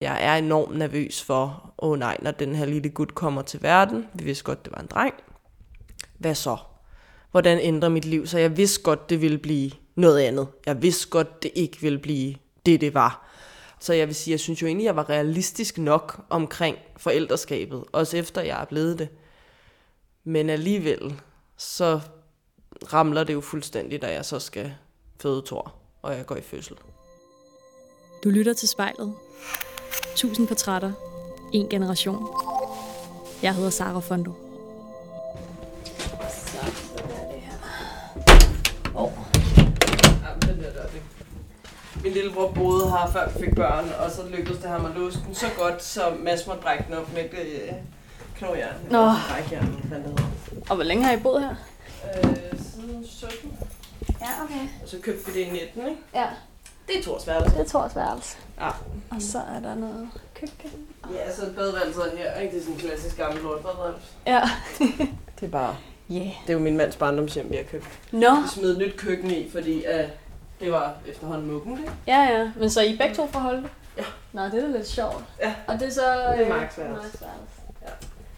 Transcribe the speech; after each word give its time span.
Jeg 0.00 0.24
er 0.24 0.36
enormt 0.36 0.78
nervøs 0.78 1.22
for, 1.22 1.72
åh 1.78 1.90
oh 1.90 1.98
nej, 1.98 2.16
når 2.22 2.30
den 2.30 2.54
her 2.54 2.66
lille 2.66 2.90
gut 2.90 3.14
kommer 3.14 3.42
til 3.42 3.62
verden, 3.62 4.06
vi 4.14 4.24
vidste 4.24 4.44
godt, 4.44 4.64
det 4.64 4.72
var 4.72 4.78
en 4.78 4.86
dreng, 4.86 5.14
hvad 6.18 6.34
så? 6.34 6.56
Hvordan 7.30 7.58
ændrer 7.58 7.88
mit 7.88 8.04
liv? 8.04 8.26
Så 8.26 8.38
jeg 8.38 8.56
vidste 8.56 8.82
godt, 8.82 9.10
det 9.10 9.20
ville 9.20 9.38
blive 9.38 9.70
noget 9.94 10.20
andet. 10.20 10.48
Jeg 10.66 10.82
vidste 10.82 11.08
godt, 11.08 11.42
det 11.42 11.50
ikke 11.54 11.80
ville 11.80 11.98
blive 11.98 12.34
det, 12.66 12.80
det 12.80 12.94
var. 12.94 13.28
Så 13.80 13.92
jeg 13.92 14.06
vil 14.06 14.14
sige, 14.14 14.32
jeg 14.32 14.40
synes 14.40 14.62
jo 14.62 14.66
egentlig, 14.66 14.84
jeg 14.84 14.96
var 14.96 15.10
realistisk 15.10 15.78
nok 15.78 16.24
omkring 16.30 16.76
forældreskabet, 16.96 17.84
også 17.92 18.16
efter 18.16 18.42
jeg 18.42 18.60
er 18.60 18.64
blevet 18.64 18.98
det. 18.98 19.08
Men 20.24 20.50
alligevel, 20.50 21.20
så 21.56 22.00
ramler 22.92 23.24
det 23.24 23.32
jo 23.32 23.40
fuldstændig, 23.40 24.02
da 24.02 24.12
jeg 24.12 24.24
så 24.24 24.38
skal 24.38 24.74
føde 25.22 25.42
Thor, 25.46 25.74
og 26.02 26.16
jeg 26.16 26.26
går 26.26 26.36
i 26.36 26.42
fødsel. 26.42 26.76
Du 28.24 28.28
lytter 28.28 28.52
til 28.52 28.68
spejlet. 28.68 29.14
Tusind 30.16 30.48
portrætter. 30.48 30.92
En 31.52 31.68
generation. 31.68 32.28
Jeg 33.42 33.54
hedder 33.54 33.70
Sara 33.70 34.00
Fondo. 34.00 34.32
Min 42.02 42.12
lillebror 42.12 42.52
boede 42.52 42.90
her 42.90 43.10
før 43.12 43.28
vi 43.28 43.44
fik 43.44 43.54
børn, 43.54 43.88
og 44.04 44.10
så 44.10 44.28
lykkedes 44.28 44.58
det 44.58 44.70
ham 44.70 44.86
at 44.86 44.92
låse 44.96 45.18
den 45.26 45.34
så 45.34 45.46
godt, 45.58 45.82
så 45.84 46.00
Mads 46.18 46.46
måtte 46.46 46.62
brække 46.62 46.84
den 46.88 46.94
op 46.94 47.12
med 47.14 47.24
et 47.24 47.30
øh, 47.32 47.72
knogjern. 48.36 48.74
Nå. 48.90 49.10
Brækjern, 49.28 49.66
hvad 49.84 49.98
det 49.98 50.06
hedder. 50.06 50.22
Og 50.70 50.74
hvor 50.74 50.84
længe 50.84 51.04
har 51.04 51.12
I 51.12 51.20
boet 51.20 51.42
her? 51.42 51.54
Øh, 52.24 52.34
siden 52.58 53.06
17. 53.06 53.58
Ja, 54.20 54.44
okay. 54.44 54.68
Og 54.82 54.88
så 54.88 54.96
købte 55.02 55.26
vi 55.26 55.40
det 55.40 55.46
i 55.46 55.50
19, 55.50 55.88
ikke? 55.88 56.00
Ja, 56.14 56.26
Det 56.90 56.98
er 56.98 57.02
Thors 57.02 57.26
værelse. 57.26 57.56
det 57.56 57.64
er 57.64 57.68
Thors 57.68 57.96
værelse. 57.96 58.36
Ja. 58.60 58.68
Og 59.10 59.22
så 59.22 59.38
er 59.38 59.60
der 59.60 59.74
noget 59.74 60.08
køkken. 60.34 60.86
Ja, 61.14 61.34
så 61.34 61.52
badeværelset 61.56 62.12
her, 62.16 62.34
ikke? 62.40 62.52
Det 62.54 62.58
er 62.60 62.64
sådan 62.64 62.74
en 62.74 62.80
klassisk 62.80 63.16
gammel 63.16 63.42
lortbadeværelse. 63.42 64.06
Ja. 64.26 64.40
Det 65.40 65.46
er 65.46 65.50
bare, 65.50 65.76
Yeah. 66.12 66.26
det 66.26 66.48
er 66.48 66.52
jo 66.52 66.58
min 66.58 66.76
mands 66.76 66.96
barndomshjem, 66.96 67.50
vi 67.50 67.56
har 67.56 67.62
købt. 67.62 67.84
Nå. 68.12 68.34
Vi 68.42 68.48
smed 68.48 68.70
et 68.72 68.78
nyt 68.78 68.96
køkken 68.96 69.30
i, 69.30 69.50
fordi 69.50 69.76
uh, 69.78 70.10
det 70.60 70.72
var 70.72 70.94
efterhånden 71.06 71.46
mukken, 71.50 71.78
ikke? 71.78 71.92
Ja, 72.06 72.22
ja. 72.22 72.52
Men 72.56 72.70
så 72.70 72.80
er 72.80 72.84
I 72.84 72.96
begge 72.96 73.14
to 73.14 73.26
forholdt? 73.26 73.66
Ja. 73.96 74.02
Nå, 74.32 74.44
det 74.44 74.54
er 74.64 74.68
lidt 74.68 74.88
sjovt. 74.88 75.24
Ja. 75.40 75.54
Og 75.66 75.74
det 75.80 75.88
er 75.88 75.92
så... 75.92 76.00
Det 76.00 76.40
er 76.40 76.42
øh, 76.42 76.48
Marks 76.48 76.78
værelse. 76.78 77.18
Værelse. 77.20 77.20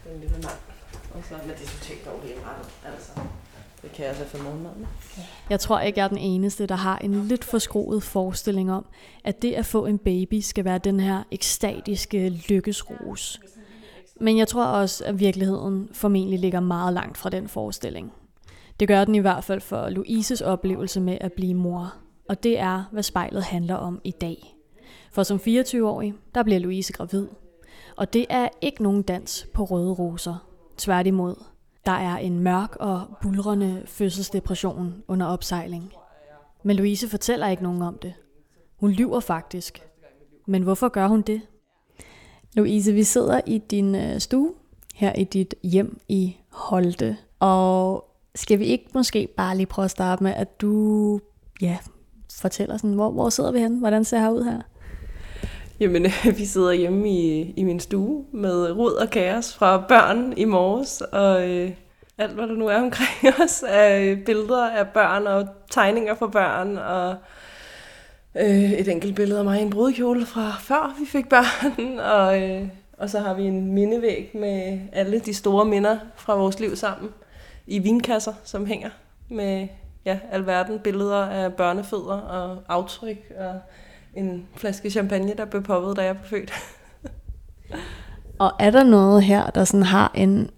Det 0.03 0.09
er 0.11 0.13
en 0.13 0.19
lille 0.19 0.35
mand. 0.35 0.57
Og 1.15 1.21
så, 1.29 1.33
men 1.45 1.55
det 1.57 1.65
er 1.65 1.69
totalt 1.79 2.05
dog 2.05 2.19
helt 2.23 2.39
ret, 2.39 2.91
altså. 2.93 3.11
Det 3.83 3.91
kan 3.91 4.05
jeg 4.05 4.15
så 4.15 4.25
for 4.25 4.43
morgenmaden. 4.43 4.87
Jeg 5.49 5.59
tror 5.59 5.79
ikke, 5.79 5.99
jeg 5.99 6.03
er 6.03 6.09
den 6.09 6.17
eneste, 6.17 6.65
der 6.65 6.75
har 6.75 6.97
en 6.97 7.27
lidt 7.27 7.43
forskroet 7.43 8.03
forestilling 8.03 8.71
om, 8.71 8.85
at 9.23 9.41
det 9.41 9.53
at 9.53 9.65
få 9.65 9.85
en 9.85 9.97
baby 9.97 10.39
skal 10.39 10.65
være 10.65 10.77
den 10.77 10.99
her 10.99 11.23
ekstatiske 11.31 12.29
lykkesrus. 12.29 13.39
Men 14.19 14.37
jeg 14.37 14.47
tror 14.47 14.65
også, 14.65 15.05
at 15.05 15.19
virkeligheden 15.19 15.89
formentlig 15.93 16.39
ligger 16.39 16.59
meget 16.59 16.93
langt 16.93 17.17
fra 17.17 17.29
den 17.29 17.47
forestilling. 17.47 18.13
Det 18.79 18.87
gør 18.87 19.05
den 19.05 19.15
i 19.15 19.19
hvert 19.19 19.43
fald 19.43 19.61
for 19.61 19.89
Louises 19.89 20.41
oplevelse 20.41 21.01
med 21.01 21.17
at 21.21 21.33
blive 21.33 21.53
mor. 21.53 21.93
Og 22.29 22.43
det 22.43 22.59
er, 22.59 22.83
hvad 22.91 23.03
spejlet 23.03 23.43
handler 23.43 23.75
om 23.75 24.01
i 24.03 24.11
dag. 24.11 24.55
For 25.11 25.23
som 25.23 25.37
24-årig, 25.37 26.13
der 26.35 26.43
bliver 26.43 26.59
Louise 26.59 26.93
gravid. 26.93 27.27
Og 27.97 28.13
det 28.13 28.25
er 28.29 28.49
ikke 28.61 28.83
nogen 28.83 29.01
dans 29.01 29.47
på 29.53 29.63
røde 29.63 29.91
roser. 29.91 30.47
Tværtimod. 30.77 31.52
Der 31.85 31.91
er 31.91 32.17
en 32.17 32.39
mørk 32.39 32.75
og 32.79 33.01
bulrende 33.21 33.83
fødselsdepression 33.85 35.03
under 35.07 35.25
opsejling. 35.25 35.93
Men 36.63 36.75
Louise 36.75 37.09
fortæller 37.09 37.47
ikke 37.47 37.63
nogen 37.63 37.81
om 37.81 37.97
det. 38.01 38.13
Hun 38.79 38.91
lyver 38.91 39.19
faktisk. 39.19 39.81
Men 40.47 40.63
hvorfor 40.63 40.89
gør 40.89 41.07
hun 41.07 41.21
det? 41.21 41.41
Louise, 42.53 42.93
vi 42.93 43.03
sidder 43.03 43.41
i 43.47 43.57
din 43.57 43.95
øh, 43.95 44.19
stue, 44.19 44.53
her 44.95 45.13
i 45.13 45.23
dit 45.23 45.55
hjem 45.63 45.99
i 46.09 46.37
Holte. 46.49 47.17
Og 47.39 48.05
skal 48.35 48.59
vi 48.59 48.65
ikke 48.65 48.89
måske 48.93 49.27
bare 49.37 49.57
lige 49.57 49.65
prøve 49.65 49.83
at 49.83 49.91
starte 49.91 50.23
med, 50.23 50.33
at 50.33 50.61
du 50.61 51.19
ja, 51.61 51.77
fortæller 52.33 52.77
sådan, 52.77 52.93
hvor, 52.93 53.11
hvor 53.11 53.29
sidder 53.29 53.51
vi 53.51 53.59
henne? 53.59 53.79
Hvordan 53.79 54.03
ser 54.03 54.19
her 54.19 54.29
ud 54.29 54.43
her? 54.43 54.61
Jamen, 55.79 56.03
vi 56.37 56.45
sidder 56.45 56.71
hjemme 56.71 57.09
i, 57.09 57.53
i 57.57 57.63
min 57.63 57.79
stue 57.79 58.25
med 58.31 58.71
rod 58.71 58.93
og 58.93 59.09
kaos 59.09 59.55
fra 59.55 59.77
børn 59.87 60.33
i 60.37 60.45
morges, 60.45 61.01
og 61.01 61.49
øh, 61.49 61.71
alt, 62.17 62.31
hvad 62.31 62.47
der 62.47 62.53
nu 62.53 62.67
er 62.67 62.77
omkring 62.77 63.33
os, 63.43 63.63
af 63.67 64.17
billeder 64.25 64.69
af 64.69 64.87
børn 64.87 65.27
og 65.27 65.47
tegninger 65.69 66.15
fra 66.15 66.27
børn, 66.27 66.77
og 66.77 67.15
øh, 68.35 68.71
et 68.71 68.87
enkelt 68.87 69.15
billede 69.15 69.39
af 69.39 69.45
mig 69.45 69.59
i 69.59 69.61
en 69.61 69.69
brudekjole 69.69 70.25
fra 70.25 70.55
før 70.59 70.95
vi 70.99 71.05
fik 71.05 71.29
børn, 71.29 71.99
og, 72.19 72.41
øh, 72.41 72.67
og 72.97 73.09
så 73.09 73.19
har 73.19 73.33
vi 73.33 73.43
en 73.43 73.73
mindevæg 73.73 74.31
med 74.33 74.79
alle 74.91 75.19
de 75.19 75.33
store 75.33 75.65
minder 75.65 75.97
fra 76.15 76.35
vores 76.35 76.59
liv 76.59 76.75
sammen 76.75 77.11
i 77.67 77.79
vinkasser, 77.79 78.33
som 78.43 78.65
hænger 78.65 78.89
med 79.29 79.67
ja, 80.05 80.19
alverden 80.31 80.79
billeder 80.79 81.25
af 81.25 81.53
børnefødder 81.53 82.17
og 82.17 82.57
aftryk 82.67 83.31
og 83.39 83.59
en 84.13 84.47
flaske 84.55 84.89
champagne, 84.89 85.33
der 85.37 85.45
blev 85.45 85.63
poppet, 85.63 85.97
da 85.97 86.03
jeg 86.03 86.17
blev 86.17 86.29
født. 86.29 86.53
Og 88.39 88.51
er 88.59 88.71
der 88.71 88.83
noget 88.83 89.23
her, 89.23 89.49
der 89.49 89.63
sådan 89.63 89.83
har 89.83 90.11
en 90.15 90.49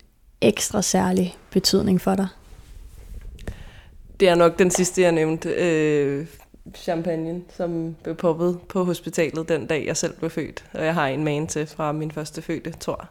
ekstra 0.41 0.81
særlig 0.81 1.35
betydning 1.51 2.01
for 2.01 2.15
dig? 2.15 2.27
Det 4.19 4.29
er 4.29 4.35
nok 4.35 4.59
den 4.59 4.71
sidste, 4.71 5.01
jeg 5.01 5.11
nævnte. 5.11 5.49
Øh, 5.49 6.27
champagne, 6.73 7.41
som 7.49 7.95
blev 8.03 8.15
poppet 8.15 8.59
på 8.69 8.83
hospitalet 8.83 9.49
den 9.49 9.65
dag, 9.65 9.85
jeg 9.85 9.97
selv 9.97 10.17
blev 10.17 10.29
født. 10.29 10.65
Og 10.73 10.85
jeg 10.85 10.93
har 10.93 11.07
en 11.07 11.23
man 11.23 11.47
til 11.47 11.67
fra 11.67 11.91
min 11.91 12.11
første 12.11 12.41
fødte, 12.41 12.73
Thor, 12.79 13.09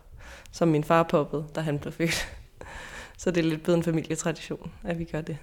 som 0.53 0.69
min 0.69 0.85
far 0.85 1.03
poppede, 1.03 1.45
da 1.55 1.61
han 1.61 1.79
blev 1.79 1.93
født. 1.93 2.29
Så 3.19 3.31
det 3.31 3.45
er 3.45 3.49
lidt 3.49 3.63
blevet 3.63 3.77
en 3.77 3.83
familietradition, 3.83 4.73
at 4.85 4.99
vi 4.99 5.05
gør 5.05 5.21
det. 5.21 5.39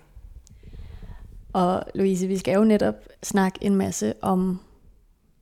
Og 1.53 1.83
Louise, 1.95 2.27
vi 2.27 2.37
skal 2.37 2.55
jo 2.55 2.63
netop 2.63 2.95
snakke 3.23 3.59
en 3.61 3.75
masse 3.75 4.13
om 4.21 4.59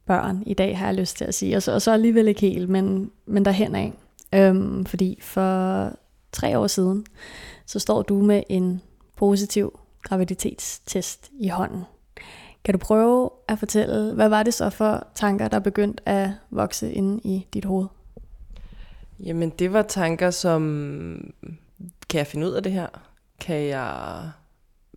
børn 0.09 0.43
i 0.45 0.53
dag, 0.53 0.77
har 0.77 0.85
jeg 0.85 0.95
lyst 0.95 1.17
til 1.17 1.25
at 1.25 1.35
sige. 1.35 1.55
Og 1.55 1.63
så, 1.63 1.71
og 1.73 1.81
så 1.81 1.91
alligevel 1.91 2.27
ikke 2.27 2.41
helt, 2.41 2.69
men, 2.69 3.11
men 3.25 3.45
derhen 3.45 3.75
af. 3.75 3.93
Øhm, 4.33 4.85
fordi 4.85 5.19
for 5.21 5.91
tre 6.31 6.59
år 6.59 6.67
siden, 6.67 7.05
så 7.65 7.79
står 7.79 8.01
du 8.01 8.21
med 8.21 8.43
en 8.49 8.81
positiv 9.15 9.79
graviditetstest 10.03 11.31
i 11.39 11.47
hånden. 11.47 11.83
Kan 12.63 12.73
du 12.73 12.77
prøve 12.77 13.29
at 13.47 13.59
fortælle, 13.59 14.13
hvad 14.13 14.29
var 14.29 14.43
det 14.43 14.53
så 14.53 14.69
for 14.69 15.07
tanker, 15.15 15.47
der 15.47 15.59
begyndte 15.59 16.09
at 16.09 16.29
vokse 16.49 16.91
inde 16.91 17.21
i 17.23 17.47
dit 17.53 17.65
hoved? 17.65 17.87
Jamen, 19.19 19.49
det 19.49 19.73
var 19.73 19.81
tanker 19.81 20.31
som, 20.31 21.33
kan 22.09 22.17
jeg 22.17 22.27
finde 22.27 22.47
ud 22.47 22.51
af 22.51 22.63
det 22.63 22.71
her? 22.71 22.87
Kan 23.39 23.61
jeg 23.61 24.21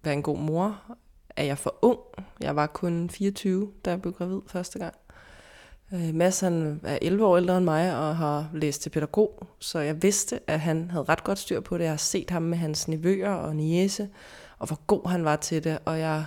være 0.04 0.14
en 0.14 0.22
god 0.22 0.38
mor? 0.38 0.80
Er 1.36 1.44
jeg 1.44 1.58
for 1.58 1.74
ung? 1.82 1.98
Jeg 2.40 2.56
var 2.56 2.66
kun 2.66 3.10
24, 3.10 3.72
da 3.84 3.90
jeg 3.90 4.02
blev 4.02 4.14
gravid 4.14 4.40
første 4.46 4.78
gang. 4.78 4.94
Øh, 5.94 6.14
Mads 6.14 6.40
han 6.40 6.80
er 6.84 6.98
11 7.02 7.26
år 7.26 7.36
ældre 7.36 7.56
end 7.56 7.64
mig 7.64 7.96
og 7.98 8.16
har 8.16 8.50
læst 8.52 8.82
til 8.82 8.90
pædagog, 8.90 9.46
så 9.58 9.78
jeg 9.78 10.02
vidste, 10.02 10.40
at 10.46 10.60
han 10.60 10.90
havde 10.90 11.04
ret 11.04 11.24
godt 11.24 11.38
styr 11.38 11.60
på 11.60 11.78
det. 11.78 11.84
Jeg 11.84 11.92
har 11.92 11.96
set 11.96 12.30
ham 12.30 12.42
med 12.42 12.58
hans 12.58 12.88
nevøer 12.88 13.30
og 13.30 13.56
niese, 13.56 14.08
og 14.58 14.66
hvor 14.66 14.80
god 14.86 15.08
han 15.08 15.24
var 15.24 15.36
til 15.36 15.64
det, 15.64 15.78
og 15.84 15.98
jeg, 15.98 16.26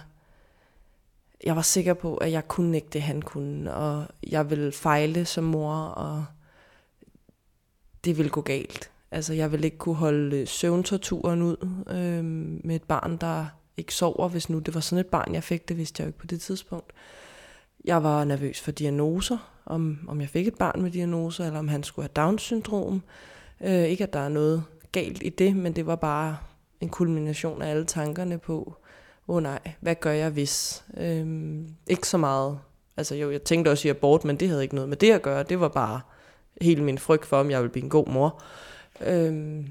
jeg 1.43 1.55
var 1.55 1.61
sikker 1.61 1.93
på, 1.93 2.17
at 2.17 2.31
jeg 2.31 2.47
kunne 2.47 2.77
ikke 2.77 2.89
det, 2.93 3.01
han 3.01 3.21
kunne, 3.21 3.73
og 3.73 4.07
jeg 4.27 4.49
ville 4.49 4.71
fejle 4.71 5.25
som 5.25 5.43
mor, 5.43 5.75
og 5.75 6.25
det 8.05 8.17
ville 8.17 8.31
gå 8.31 8.41
galt. 8.41 8.91
Altså, 9.11 9.33
jeg 9.33 9.51
ville 9.51 9.65
ikke 9.65 9.77
kunne 9.77 9.95
holde 9.95 10.37
øh, 10.37 10.47
søvntorturen 10.47 11.41
ud 11.41 11.57
øh, 11.89 12.23
med 12.65 12.75
et 12.75 12.83
barn, 12.83 13.17
der 13.17 13.45
ikke 13.77 13.93
sover, 13.93 14.27
hvis 14.29 14.49
nu 14.49 14.59
det 14.59 14.73
var 14.75 14.81
sådan 14.81 14.99
et 14.99 15.07
barn, 15.07 15.33
jeg 15.33 15.43
fik. 15.43 15.67
Det 15.67 15.77
vidste 15.77 16.01
jeg 16.01 16.05
jo 16.05 16.09
ikke 16.09 16.19
på 16.19 16.27
det 16.27 16.41
tidspunkt. 16.41 16.93
Jeg 17.85 18.03
var 18.03 18.23
nervøs 18.23 18.61
for 18.61 18.71
diagnoser, 18.71 19.54
om, 19.65 19.99
om 20.07 20.21
jeg 20.21 20.29
fik 20.29 20.47
et 20.47 20.55
barn 20.55 20.81
med 20.81 20.91
diagnoser, 20.91 21.45
eller 21.45 21.59
om 21.59 21.67
han 21.67 21.83
skulle 21.83 22.09
have 22.15 22.25
Down-syndrom. 22.25 23.01
Øh, 23.61 23.83
ikke 23.83 24.03
at 24.03 24.13
der 24.13 24.19
er 24.19 24.29
noget 24.29 24.63
galt 24.91 25.23
i 25.23 25.29
det, 25.29 25.55
men 25.55 25.75
det 25.75 25.85
var 25.85 25.95
bare 25.95 26.37
en 26.81 26.89
kulmination 26.89 27.61
af 27.61 27.69
alle 27.69 27.85
tankerne 27.85 28.37
på, 28.37 28.75
åh 29.27 29.35
oh, 29.35 29.43
nej, 29.43 29.59
hvad 29.79 29.95
gør 29.95 30.11
jeg 30.11 30.29
hvis? 30.29 30.83
Øh, 30.97 31.57
ikke 31.87 32.07
så 32.07 32.17
meget. 32.17 32.59
Altså 32.97 33.15
jo, 33.15 33.31
jeg 33.31 33.43
tænkte 33.43 33.69
også 33.69 33.87
i 33.87 33.89
abort, 33.89 34.25
men 34.25 34.37
det 34.37 34.49
havde 34.49 34.63
ikke 34.63 34.75
noget 34.75 34.89
med 34.89 34.97
det 34.97 35.11
at 35.11 35.21
gøre. 35.21 35.43
Det 35.43 35.59
var 35.59 35.67
bare 35.67 36.01
hele 36.61 36.83
min 36.83 36.97
frygt 36.97 37.25
for, 37.25 37.39
om 37.39 37.51
jeg 37.51 37.61
ville 37.61 37.71
blive 37.71 37.83
en 37.83 37.89
god 37.89 38.07
mor. 38.07 38.41
Øh, 39.01 39.65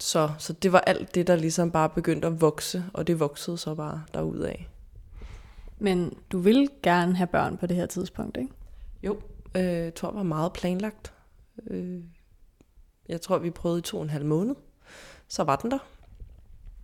så, 0.00 0.30
så 0.38 0.52
det 0.52 0.72
var 0.72 0.80
alt 0.80 1.14
det, 1.14 1.26
der 1.26 1.36
ligesom 1.36 1.70
bare 1.70 1.88
begyndte 1.88 2.26
at 2.26 2.40
vokse, 2.40 2.84
og 2.92 3.06
det 3.06 3.20
voksede 3.20 3.58
så 3.58 3.74
bare 3.74 4.02
derudad. 4.14 4.54
Men 5.78 6.14
du 6.32 6.38
vil 6.38 6.68
gerne 6.82 7.16
have 7.16 7.26
børn 7.26 7.56
på 7.56 7.66
det 7.66 7.76
her 7.76 7.86
tidspunkt, 7.86 8.36
ikke? 8.36 8.50
Jo, 9.02 9.20
øh, 9.56 9.62
jeg 9.62 9.94
tror, 9.94 10.10
var 10.10 10.22
meget 10.22 10.52
planlagt. 10.52 11.12
Øh, 11.66 12.00
jeg 13.08 13.20
tror, 13.20 13.38
vi 13.38 13.50
prøvede 13.50 13.78
i 13.78 13.82
to 13.82 13.96
og 13.96 14.02
en 14.02 14.10
halv 14.10 14.26
måned. 14.26 14.54
Så 15.28 15.44
var 15.44 15.56
den 15.56 15.70
der. 15.70 15.78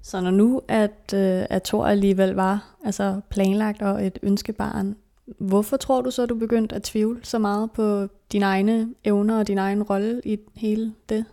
Så 0.02 0.20
når 0.20 0.30
nu, 0.30 0.62
at, 0.68 1.14
øh, 1.14 1.46
at 1.50 1.62
Thor 1.62 1.86
alligevel 1.86 2.30
var 2.30 2.76
altså 2.84 3.20
planlagt 3.30 3.82
og 3.82 4.06
et 4.06 4.18
ønskebarn, 4.22 4.96
Hvorfor 5.26 5.76
tror 5.76 6.00
du 6.00 6.10
så, 6.10 6.22
at 6.22 6.28
du 6.28 6.34
begyndte 6.34 6.74
at 6.74 6.82
tvivle 6.82 7.20
så 7.24 7.38
meget 7.38 7.72
på 7.72 8.08
dine 8.32 8.46
egne 8.46 8.94
evner 9.04 9.38
og 9.38 9.46
din 9.46 9.58
egen 9.58 9.82
rolle 9.82 10.20
i 10.24 10.38
hele 10.54 10.94
det? 11.08 11.24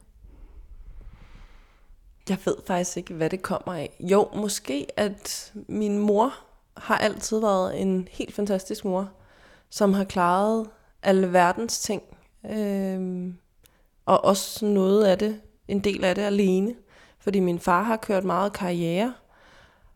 Jeg 2.30 2.38
ved 2.46 2.56
faktisk 2.68 2.98
ikke, 2.98 3.14
hvad 3.14 3.30
det 3.30 3.42
kommer 3.42 3.74
af. 3.74 3.98
Jo, 4.00 4.30
måske 4.36 4.88
at 4.98 5.54
min 5.68 6.00
mor 6.00 6.34
har 6.78 6.98
altid 6.98 7.40
været 7.40 7.82
en 7.82 8.08
helt 8.12 8.34
fantastisk 8.34 8.86
mor, 8.86 9.10
som 9.70 9.94
har 9.94 10.04
klaret 10.04 10.68
alle 11.04 11.34
verdens 11.34 11.80
ting. 11.80 12.02
øh, 12.52 13.34
og 14.06 14.26
også 14.26 14.66
noget 14.66 15.06
af 15.06 15.18
det, 15.18 15.42
en 15.68 15.80
del 15.80 16.04
af 16.04 16.16
det 16.16 16.22
alene. 16.22 16.76
Fordi 17.20 17.40
min 17.40 17.60
far 17.60 17.84
har 17.84 17.98
kørt 17.98 18.24
meget 18.24 18.54
karriere, 18.54 19.14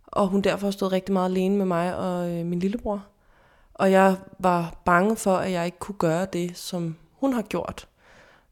og 0.08 0.28
hun 0.28 0.42
derfor 0.42 0.68
har 0.68 0.72
stået 0.72 0.92
rigtig 0.92 1.14
meget 1.14 1.30
alene 1.30 1.58
med 1.58 1.66
mig 1.66 1.96
og 1.96 2.30
øh, 2.30 2.46
min 2.46 2.60
lillebror. 2.60 3.06
Og 3.74 3.92
jeg 3.92 4.16
var 4.40 4.82
bange 4.86 5.16
for, 5.16 5.36
at 5.36 5.52
jeg 5.52 5.66
ikke 5.66 5.80
kunne 5.80 5.98
gøre 5.98 6.28
det, 6.34 6.58
som 6.58 6.96
hun 7.20 7.34
har 7.34 7.42
gjort. 7.42 7.88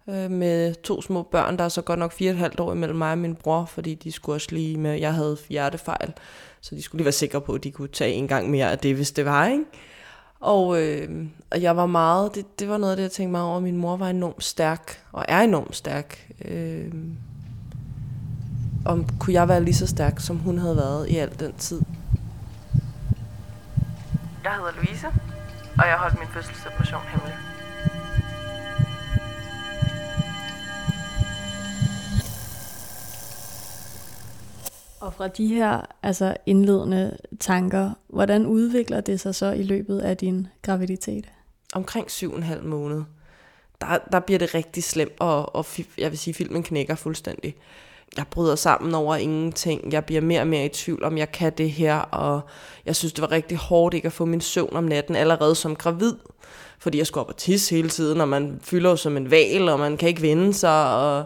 Øh, 0.10 0.32
med 0.32 0.76
to 0.84 1.02
små 1.02 1.24
børn, 1.24 1.58
der 1.58 1.64
er 1.64 1.70
så 1.70 1.82
godt 1.82 2.00
nok 2.00 2.12
fire 2.12 2.30
og 2.32 2.34
et 2.34 2.40
halvt 2.40 2.60
år 2.60 2.72
imellem 2.74 2.98
mig 2.98 3.12
og 3.12 3.18
min 3.18 3.36
bror, 3.36 3.66
fordi 3.66 3.96
de 3.96 4.12
skulle 4.12 4.36
også 4.36 4.48
lige 4.52 4.78
med, 4.78 5.00
jeg 5.00 5.14
havde 5.14 5.38
hjertefejl, 5.50 6.14
så 6.62 6.76
de 6.76 6.82
skulle 6.82 7.00
lige 7.00 7.06
være 7.06 7.12
sikre 7.12 7.42
på, 7.42 7.54
at 7.54 7.64
de 7.64 7.72
kunne 7.72 7.88
tage 7.88 8.14
en 8.14 8.28
gang 8.28 8.50
mere 8.50 8.72
af 8.72 8.80
det, 8.80 8.96
hvis 8.96 9.12
det 9.12 9.26
var, 9.26 9.48
ikke? 9.48 9.66
Og, 10.42 10.82
øh, 10.82 11.26
og 11.52 11.62
jeg 11.62 11.78
var 11.78 11.86
meget, 11.86 12.36
det, 12.36 12.60
det 12.60 12.70
var 12.70 12.78
noget 12.78 12.92
af 12.92 12.98
det, 12.98 13.04
jeg 13.04 13.12
tænkte 13.12 13.32
meget 13.32 13.48
over. 13.48 13.60
Min 13.60 13.78
mor 13.78 13.98
var 13.98 14.10
enormt 14.10 14.44
stærk, 14.44 15.04
og 15.12 15.26
er 15.28 15.40
enormt 15.40 15.76
stærk. 15.76 16.32
Øh, 16.46 16.94
om 18.86 19.06
kunne 19.20 19.34
jeg 19.34 19.48
være 19.48 19.64
lige 19.64 19.74
så 19.74 19.88
stærk, 19.88 20.20
som 20.20 20.38
hun 20.38 20.58
havde 20.58 20.76
været 20.76 21.10
i 21.10 21.18
al 21.18 21.40
den 21.40 21.54
tid. 21.54 21.82
Jeg 24.44 24.52
hedder 24.52 24.72
Louise, 24.76 25.08
og 25.78 25.88
jeg 25.88 25.96
holdt 25.98 26.20
min 26.20 26.28
fødselsdepression 26.28 27.02
hemmelig. 27.12 27.51
Og 35.02 35.14
fra 35.14 35.28
de 35.28 35.48
her 35.48 35.82
altså 36.04 36.38
indledende 36.46 37.18
tanker, 37.40 37.92
hvordan 38.08 38.46
udvikler 38.46 39.02
det 39.02 39.20
sig 39.20 39.36
så 39.36 39.52
i 39.52 39.64
løbet 39.64 40.00
af 40.00 40.18
din 40.18 40.48
graviditet? 40.62 41.30
Omkring 41.74 42.12
syv 42.12 42.32
og 42.32 42.38
en 42.38 42.44
halv 42.44 42.64
måned, 42.64 43.04
der, 43.82 43.98
der 44.12 44.20
bliver 44.20 44.40
det 44.40 44.56
rigtig 44.56 44.84
slemt, 44.84 45.12
og, 45.20 45.56
og 45.56 45.66
jeg 45.98 46.12
vil 46.12 46.20
sige, 46.20 46.34
filmen 46.34 46.64
knækker 46.64 46.96
fuldstændig. 46.96 47.56
Jeg 48.18 48.26
bryder 48.32 48.56
sammen 48.56 48.96
over 48.96 49.16
ingenting. 49.16 49.94
Jeg 49.94 50.06
bliver 50.06 50.22
mere 50.22 50.42
og 50.42 50.48
mere 50.48 50.66
i 50.66 50.70
tvivl, 50.70 51.04
om 51.04 51.18
jeg 51.18 51.32
kan 51.32 51.54
det 51.58 51.72
her, 51.72 51.96
og 51.98 52.42
jeg 52.86 52.96
synes, 52.96 53.14
det 53.14 53.22
var 53.22 53.32
rigtig 53.32 53.58
hårdt 53.58 53.94
ikke 53.94 54.06
at 54.06 54.14
få 54.14 54.26
min 54.26 54.42
søvn 54.42 54.76
om 54.76 54.84
natten 54.84 55.16
allerede 55.16 55.56
som 55.56 55.76
gravid 55.76 56.14
fordi 56.82 56.98
jeg 56.98 57.08
skulle 57.08 57.22
op 57.22 57.30
og 57.30 57.38
tisse 57.38 57.76
hele 57.76 57.90
tiden, 57.90 58.22
og 58.22 58.28
man 58.28 58.60
fylder 58.64 58.90
jo 58.90 58.96
som 58.96 59.18
en 59.18 59.32
val, 59.32 59.70
og 59.70 59.80
man 59.80 59.98
kan 59.98 60.10
ikke 60.10 60.22
vende 60.22 60.54
sig, 60.54 60.96
og 60.96 61.26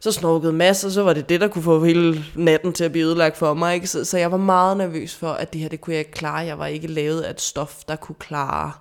så 0.00 0.12
snorkede 0.12 0.52
masser, 0.52 0.90
så 0.90 1.02
var 1.02 1.12
det 1.12 1.28
det, 1.28 1.40
der 1.40 1.48
kunne 1.48 1.62
få 1.62 1.84
hele 1.84 2.24
natten 2.34 2.72
til 2.72 2.84
at 2.84 2.92
blive 2.92 3.06
ødelagt 3.06 3.36
for 3.36 3.54
mig. 3.54 3.74
Ikke? 3.74 3.86
Så, 3.86 4.04
så 4.04 4.18
jeg 4.18 4.32
var 4.32 4.38
meget 4.38 4.76
nervøs 4.76 5.14
for, 5.14 5.30
at 5.30 5.52
det 5.52 5.60
her, 5.60 5.68
det 5.68 5.80
kunne 5.80 5.94
jeg 5.94 6.00
ikke 6.00 6.12
klare. 6.12 6.36
Jeg 6.36 6.58
var 6.58 6.66
ikke 6.66 6.86
lavet 6.86 7.20
af 7.20 7.30
et 7.30 7.40
stof, 7.40 7.84
der 7.88 7.96
kunne 7.96 8.16
klare 8.18 8.72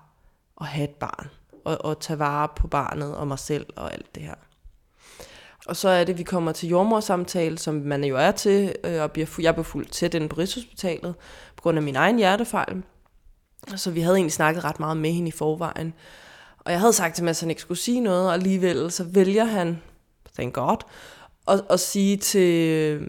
at 0.61 0.67
have 0.67 0.83
et 0.83 0.95
barn, 0.95 1.29
og, 1.65 1.85
og 1.85 1.99
tage 1.99 2.19
vare 2.19 2.47
på 2.55 2.67
barnet 2.67 3.15
og 3.15 3.27
mig 3.27 3.39
selv 3.39 3.65
og 3.75 3.93
alt 3.93 4.15
det 4.15 4.23
her. 4.23 4.35
Og 5.65 5.75
så 5.75 5.89
er 5.89 6.03
det, 6.03 6.13
at 6.13 6.19
vi 6.19 6.23
kommer 6.23 6.51
til 6.51 6.69
jordmorsamtale, 6.69 7.57
som 7.57 7.75
man 7.75 8.03
jo 8.03 8.17
er 8.17 8.31
til, 8.31 8.75
øh, 8.83 9.01
og 9.01 9.11
bliver, 9.11 9.27
jeg 9.39 9.53
blev 9.53 9.65
fuldt 9.65 9.91
tæt 9.91 10.13
inde 10.13 10.29
på 10.29 10.35
Rigshospitalet, 10.35 11.15
på 11.55 11.61
grund 11.61 11.77
af 11.77 11.83
min 11.83 11.95
egen 11.95 12.17
hjertefejl. 12.17 12.83
Så 13.75 13.91
vi 13.91 14.01
havde 14.01 14.15
egentlig 14.15 14.33
snakket 14.33 14.63
ret 14.63 14.79
meget 14.79 14.97
med 14.97 15.11
hende 15.11 15.27
i 15.27 15.31
forvejen. 15.31 15.93
Og 16.59 16.71
jeg 16.71 16.79
havde 16.79 16.93
sagt 16.93 17.15
til 17.15 17.23
Mads, 17.23 17.37
at 17.37 17.41
han 17.41 17.49
ikke 17.49 17.61
skulle 17.61 17.77
sige 17.77 17.99
noget, 17.99 18.27
og 18.27 18.33
alligevel 18.33 18.91
så 18.91 19.03
vælger 19.03 19.45
han, 19.45 19.81
thank 20.35 20.53
God, 20.53 20.77
og, 21.45 21.59
og 21.69 21.79
sige 21.79 22.17
til, 22.17 23.01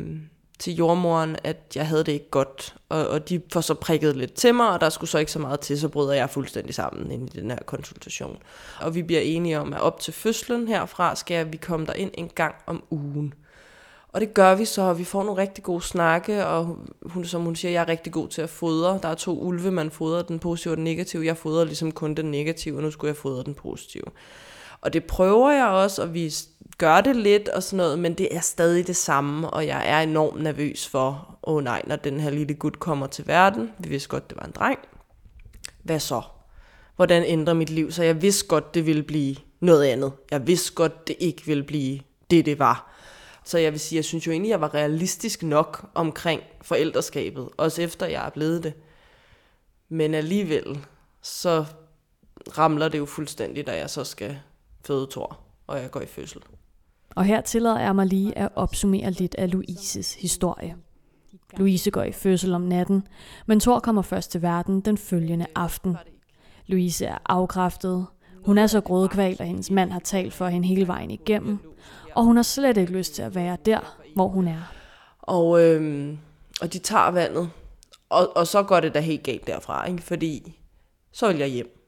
til 0.58 0.74
jordmoren, 0.74 1.36
at 1.44 1.72
jeg 1.74 1.86
havde 1.86 2.04
det 2.04 2.12
ikke 2.12 2.30
godt. 2.30 2.74
Og, 2.88 3.08
og 3.08 3.28
de 3.28 3.42
får 3.52 3.60
så 3.60 3.74
prikket 3.74 4.16
lidt 4.16 4.32
til 4.32 4.54
mig, 4.54 4.68
og 4.68 4.80
der 4.80 4.88
skulle 4.88 5.10
så 5.10 5.18
ikke 5.18 5.32
så 5.32 5.38
meget 5.38 5.60
til, 5.60 5.80
så 5.80 5.88
bryder 5.88 6.12
jeg 6.12 6.30
fuldstændig 6.30 6.74
sammen 6.74 7.10
ind 7.10 7.34
i 7.34 7.40
den 7.40 7.50
her 7.50 7.58
konsultation. 7.66 8.38
Og 8.80 8.94
vi 8.94 9.02
bliver 9.02 9.20
enige 9.20 9.60
om, 9.60 9.72
at 9.72 9.80
op 9.80 10.00
til 10.00 10.12
fødslen 10.12 10.68
herfra, 10.68 11.16
skal 11.16 11.52
vi 11.52 11.56
komme 11.56 11.86
der 11.86 11.92
ind 11.92 12.10
en 12.14 12.30
gang 12.34 12.54
om 12.66 12.82
ugen. 12.90 13.34
Og 14.08 14.20
det 14.20 14.34
gør 14.34 14.54
vi 14.54 14.64
så, 14.64 14.82
og 14.82 14.98
vi 14.98 15.04
får 15.04 15.24
nogle 15.24 15.42
rigtig 15.42 15.64
gode 15.64 15.82
snakke, 15.82 16.46
og 16.46 16.78
hun, 17.02 17.24
som 17.24 17.42
hun 17.42 17.56
siger, 17.56 17.72
jeg 17.72 17.82
er 17.82 17.88
rigtig 17.88 18.12
god 18.12 18.28
til 18.28 18.42
at 18.42 18.50
fodre. 18.50 18.98
Der 19.02 19.08
er 19.08 19.14
to 19.14 19.40
ulve, 19.40 19.70
man 19.70 19.90
fodrer 19.90 20.22
den 20.22 20.38
positive 20.38 20.72
og 20.72 20.76
den 20.76 20.84
negative. 20.84 21.26
Jeg 21.26 21.36
fodrer 21.36 21.64
ligesom 21.64 21.92
kun 21.92 22.14
den 22.14 22.30
negative, 22.30 22.76
og 22.76 22.82
nu 22.82 22.90
skulle 22.90 23.08
jeg 23.08 23.16
fodre 23.16 23.44
den 23.44 23.54
positive. 23.54 24.04
Og 24.80 24.92
det 24.92 25.04
prøver 25.04 25.50
jeg 25.50 25.66
også, 25.66 26.02
og 26.02 26.14
vi 26.14 26.32
gør 26.78 27.00
det 27.00 27.16
lidt 27.16 27.48
og 27.48 27.62
sådan 27.62 27.76
noget, 27.76 27.98
men 27.98 28.14
det 28.14 28.34
er 28.36 28.40
stadig 28.40 28.86
det 28.86 28.96
samme, 28.96 29.50
og 29.50 29.66
jeg 29.66 29.88
er 29.88 30.00
enormt 30.00 30.42
nervøs 30.42 30.88
for, 30.88 31.38
åh 31.42 31.54
oh 31.54 31.64
nej, 31.64 31.82
når 31.86 31.96
den 31.96 32.20
her 32.20 32.30
lille 32.30 32.54
gut 32.54 32.78
kommer 32.78 33.06
til 33.06 33.26
verden, 33.26 33.72
vi 33.78 33.88
vidste 33.88 34.08
godt, 34.08 34.30
det 34.30 34.38
var 34.38 34.44
en 34.44 34.52
dreng, 34.52 34.78
hvad 35.82 36.00
så? 36.00 36.22
Hvordan 36.96 37.24
ændrer 37.24 37.54
mit 37.54 37.70
liv? 37.70 37.92
Så 37.92 38.02
jeg 38.02 38.22
vidste 38.22 38.46
godt, 38.46 38.74
det 38.74 38.86
ville 38.86 39.02
blive 39.02 39.36
noget 39.60 39.84
andet. 39.84 40.12
Jeg 40.30 40.46
vidste 40.46 40.74
godt, 40.74 41.08
det 41.08 41.16
ikke 41.18 41.46
ville 41.46 41.64
blive 41.64 42.00
det, 42.30 42.46
det 42.46 42.58
var. 42.58 42.92
Så 43.44 43.58
jeg 43.58 43.72
vil 43.72 43.80
sige, 43.80 43.96
jeg 43.96 44.04
synes 44.04 44.26
jo 44.26 44.32
egentlig, 44.32 44.50
jeg 44.50 44.60
var 44.60 44.74
realistisk 44.74 45.42
nok 45.42 45.90
omkring 45.94 46.42
forældreskabet, 46.62 47.48
også 47.56 47.82
efter 47.82 48.06
jeg 48.06 48.26
er 48.26 48.30
blevet 48.30 48.62
det. 48.62 48.74
Men 49.88 50.14
alligevel, 50.14 50.78
så 51.22 51.64
ramler 52.58 52.88
det 52.88 52.98
jo 52.98 53.06
fuldstændig, 53.06 53.66
da 53.66 53.76
jeg 53.76 53.90
så 53.90 54.04
skal 54.04 54.38
føde 54.86 55.06
Thor, 55.10 55.40
og 55.66 55.82
jeg 55.82 55.90
går 55.90 56.00
i 56.00 56.06
fødsel. 56.06 56.42
Og 57.16 57.24
her 57.24 57.40
tillader 57.40 57.80
jeg 57.80 57.96
mig 57.96 58.06
lige 58.06 58.38
at 58.38 58.48
opsummere 58.54 59.10
lidt 59.10 59.34
af 59.34 59.52
Louises 59.52 60.14
historie. 60.14 60.76
Louise 61.56 61.90
går 61.90 62.02
i 62.02 62.12
fødsel 62.12 62.54
om 62.54 62.60
natten, 62.60 63.06
men 63.46 63.60
Thor 63.60 63.80
kommer 63.80 64.02
først 64.02 64.30
til 64.30 64.42
verden 64.42 64.80
den 64.80 64.98
følgende 64.98 65.46
aften. 65.54 65.96
Louise 66.66 67.06
er 67.06 67.18
afkræftet. 67.26 68.06
Hun 68.44 68.58
er 68.58 68.66
så 68.66 68.80
grådkvalt, 68.80 69.40
at 69.40 69.46
hendes 69.46 69.70
mand 69.70 69.90
har 69.90 70.00
talt 70.00 70.32
for 70.32 70.48
hende 70.48 70.68
hele 70.68 70.86
vejen 70.86 71.10
igennem 71.10 71.58
og 72.16 72.24
hun 72.24 72.36
har 72.36 72.42
slet 72.42 72.76
ikke 72.76 72.92
lyst 72.92 73.14
til 73.14 73.22
at 73.22 73.34
være 73.34 73.56
der, 73.66 73.98
hvor 74.14 74.28
hun 74.28 74.48
er. 74.48 74.72
Og, 75.18 75.62
øhm, 75.62 76.18
og 76.60 76.72
de 76.72 76.78
tager 76.78 77.10
vandet, 77.10 77.50
og, 78.08 78.36
og 78.36 78.46
så 78.46 78.62
går 78.62 78.80
det 78.80 78.94
da 78.94 79.00
helt 79.00 79.22
galt 79.22 79.46
derfra, 79.46 79.86
ikke? 79.86 80.02
fordi 80.02 80.60
så 81.12 81.26
vil 81.26 81.36
jeg 81.36 81.48
hjem. 81.48 81.78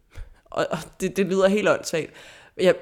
Og, 0.45 0.67
og 0.71 0.79
det, 1.01 1.17
det 1.17 1.27
lyder 1.27 1.49
helt 1.49 1.69
åndssvagt. 1.69 2.11
Jeg, 2.57 2.75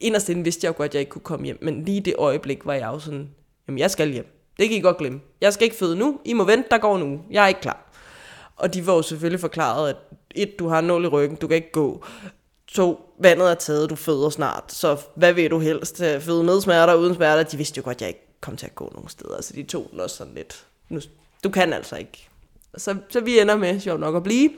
inderst 0.00 0.28
inden 0.28 0.44
vidste 0.44 0.64
jeg 0.64 0.68
jo 0.68 0.76
godt, 0.76 0.90
at 0.90 0.94
jeg 0.94 1.00
ikke 1.00 1.10
kunne 1.10 1.22
komme 1.22 1.44
hjem, 1.44 1.58
men 1.62 1.84
lige 1.84 2.00
det 2.00 2.14
øjeblik 2.18 2.66
var 2.66 2.74
jeg 2.74 2.86
jo 2.86 2.98
sådan, 2.98 3.30
jamen 3.68 3.78
jeg 3.78 3.90
skal 3.90 4.12
hjem. 4.12 4.26
Det 4.58 4.68
kan 4.68 4.78
I 4.78 4.80
godt 4.80 4.98
glemme. 4.98 5.20
Jeg 5.40 5.52
skal 5.52 5.64
ikke 5.64 5.76
føde 5.76 5.96
nu. 5.96 6.20
I 6.24 6.32
må 6.32 6.44
vente, 6.44 6.68
der 6.70 6.78
går 6.78 6.98
nu. 6.98 7.20
Jeg 7.30 7.44
er 7.44 7.48
ikke 7.48 7.60
klar. 7.60 7.92
Og 8.56 8.74
de 8.74 8.86
var 8.86 8.94
jo 8.94 9.02
selvfølgelig 9.02 9.40
forklaret, 9.40 9.88
at 9.88 9.96
et, 10.34 10.58
du 10.58 10.68
har 10.68 10.78
en 10.78 10.84
nål 10.84 11.04
i 11.04 11.08
ryggen, 11.08 11.36
du 11.36 11.46
kan 11.46 11.54
ikke 11.54 11.72
gå. 11.72 12.04
To, 12.66 13.14
vandet 13.18 13.50
er 13.50 13.54
taget, 13.54 13.90
du 13.90 13.96
føder 13.96 14.30
snart, 14.30 14.72
så 14.72 14.96
hvad 15.14 15.32
vil 15.32 15.50
du 15.50 15.58
helst? 15.58 16.02
Øh, 16.02 16.20
føde 16.20 16.44
med 16.44 16.60
smerter, 16.60 16.94
uden 16.94 17.14
smerter? 17.14 17.42
De 17.42 17.56
vidste 17.56 17.78
jo 17.78 17.84
godt, 17.84 17.96
at 17.96 18.00
jeg 18.00 18.08
ikke 18.08 18.26
kom 18.40 18.56
til 18.56 18.66
at 18.66 18.74
gå 18.74 18.90
nogen 18.94 19.08
steder, 19.08 19.42
så 19.42 19.52
de 19.54 19.62
tog 19.62 19.88
den 19.92 20.00
også 20.00 20.16
sådan 20.16 20.34
lidt. 20.34 20.66
Nu, 20.88 21.00
du 21.44 21.50
kan 21.50 21.72
altså 21.72 21.96
ikke. 21.96 22.28
Så, 22.76 22.96
så 23.08 23.20
vi 23.20 23.40
ender 23.40 23.56
med, 23.56 23.80
sjovt 23.80 24.00
nok, 24.00 24.16
at 24.16 24.22
blive. 24.22 24.50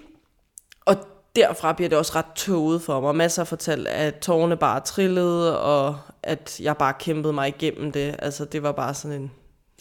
Derfra 1.37 1.73
bliver 1.73 1.89
det 1.89 1.99
også 1.99 2.13
ret 2.15 2.33
tåget 2.37 2.83
for 2.83 3.01
mig. 3.01 3.15
Masser 3.15 3.45
fortalt, 3.45 3.89
at 3.89 4.19
tårne 4.19 4.57
bare 4.57 4.81
trillede, 4.81 5.61
og 5.61 5.99
at 6.23 6.61
jeg 6.61 6.77
bare 6.77 6.95
kæmpede 6.99 7.33
mig 7.33 7.49
igennem 7.49 7.93
det. 7.93 8.17
Altså, 8.19 8.45
det 8.45 8.63
var 8.63 8.73
bare 8.73 8.95
sådan 8.95 9.23
en, 9.23 9.33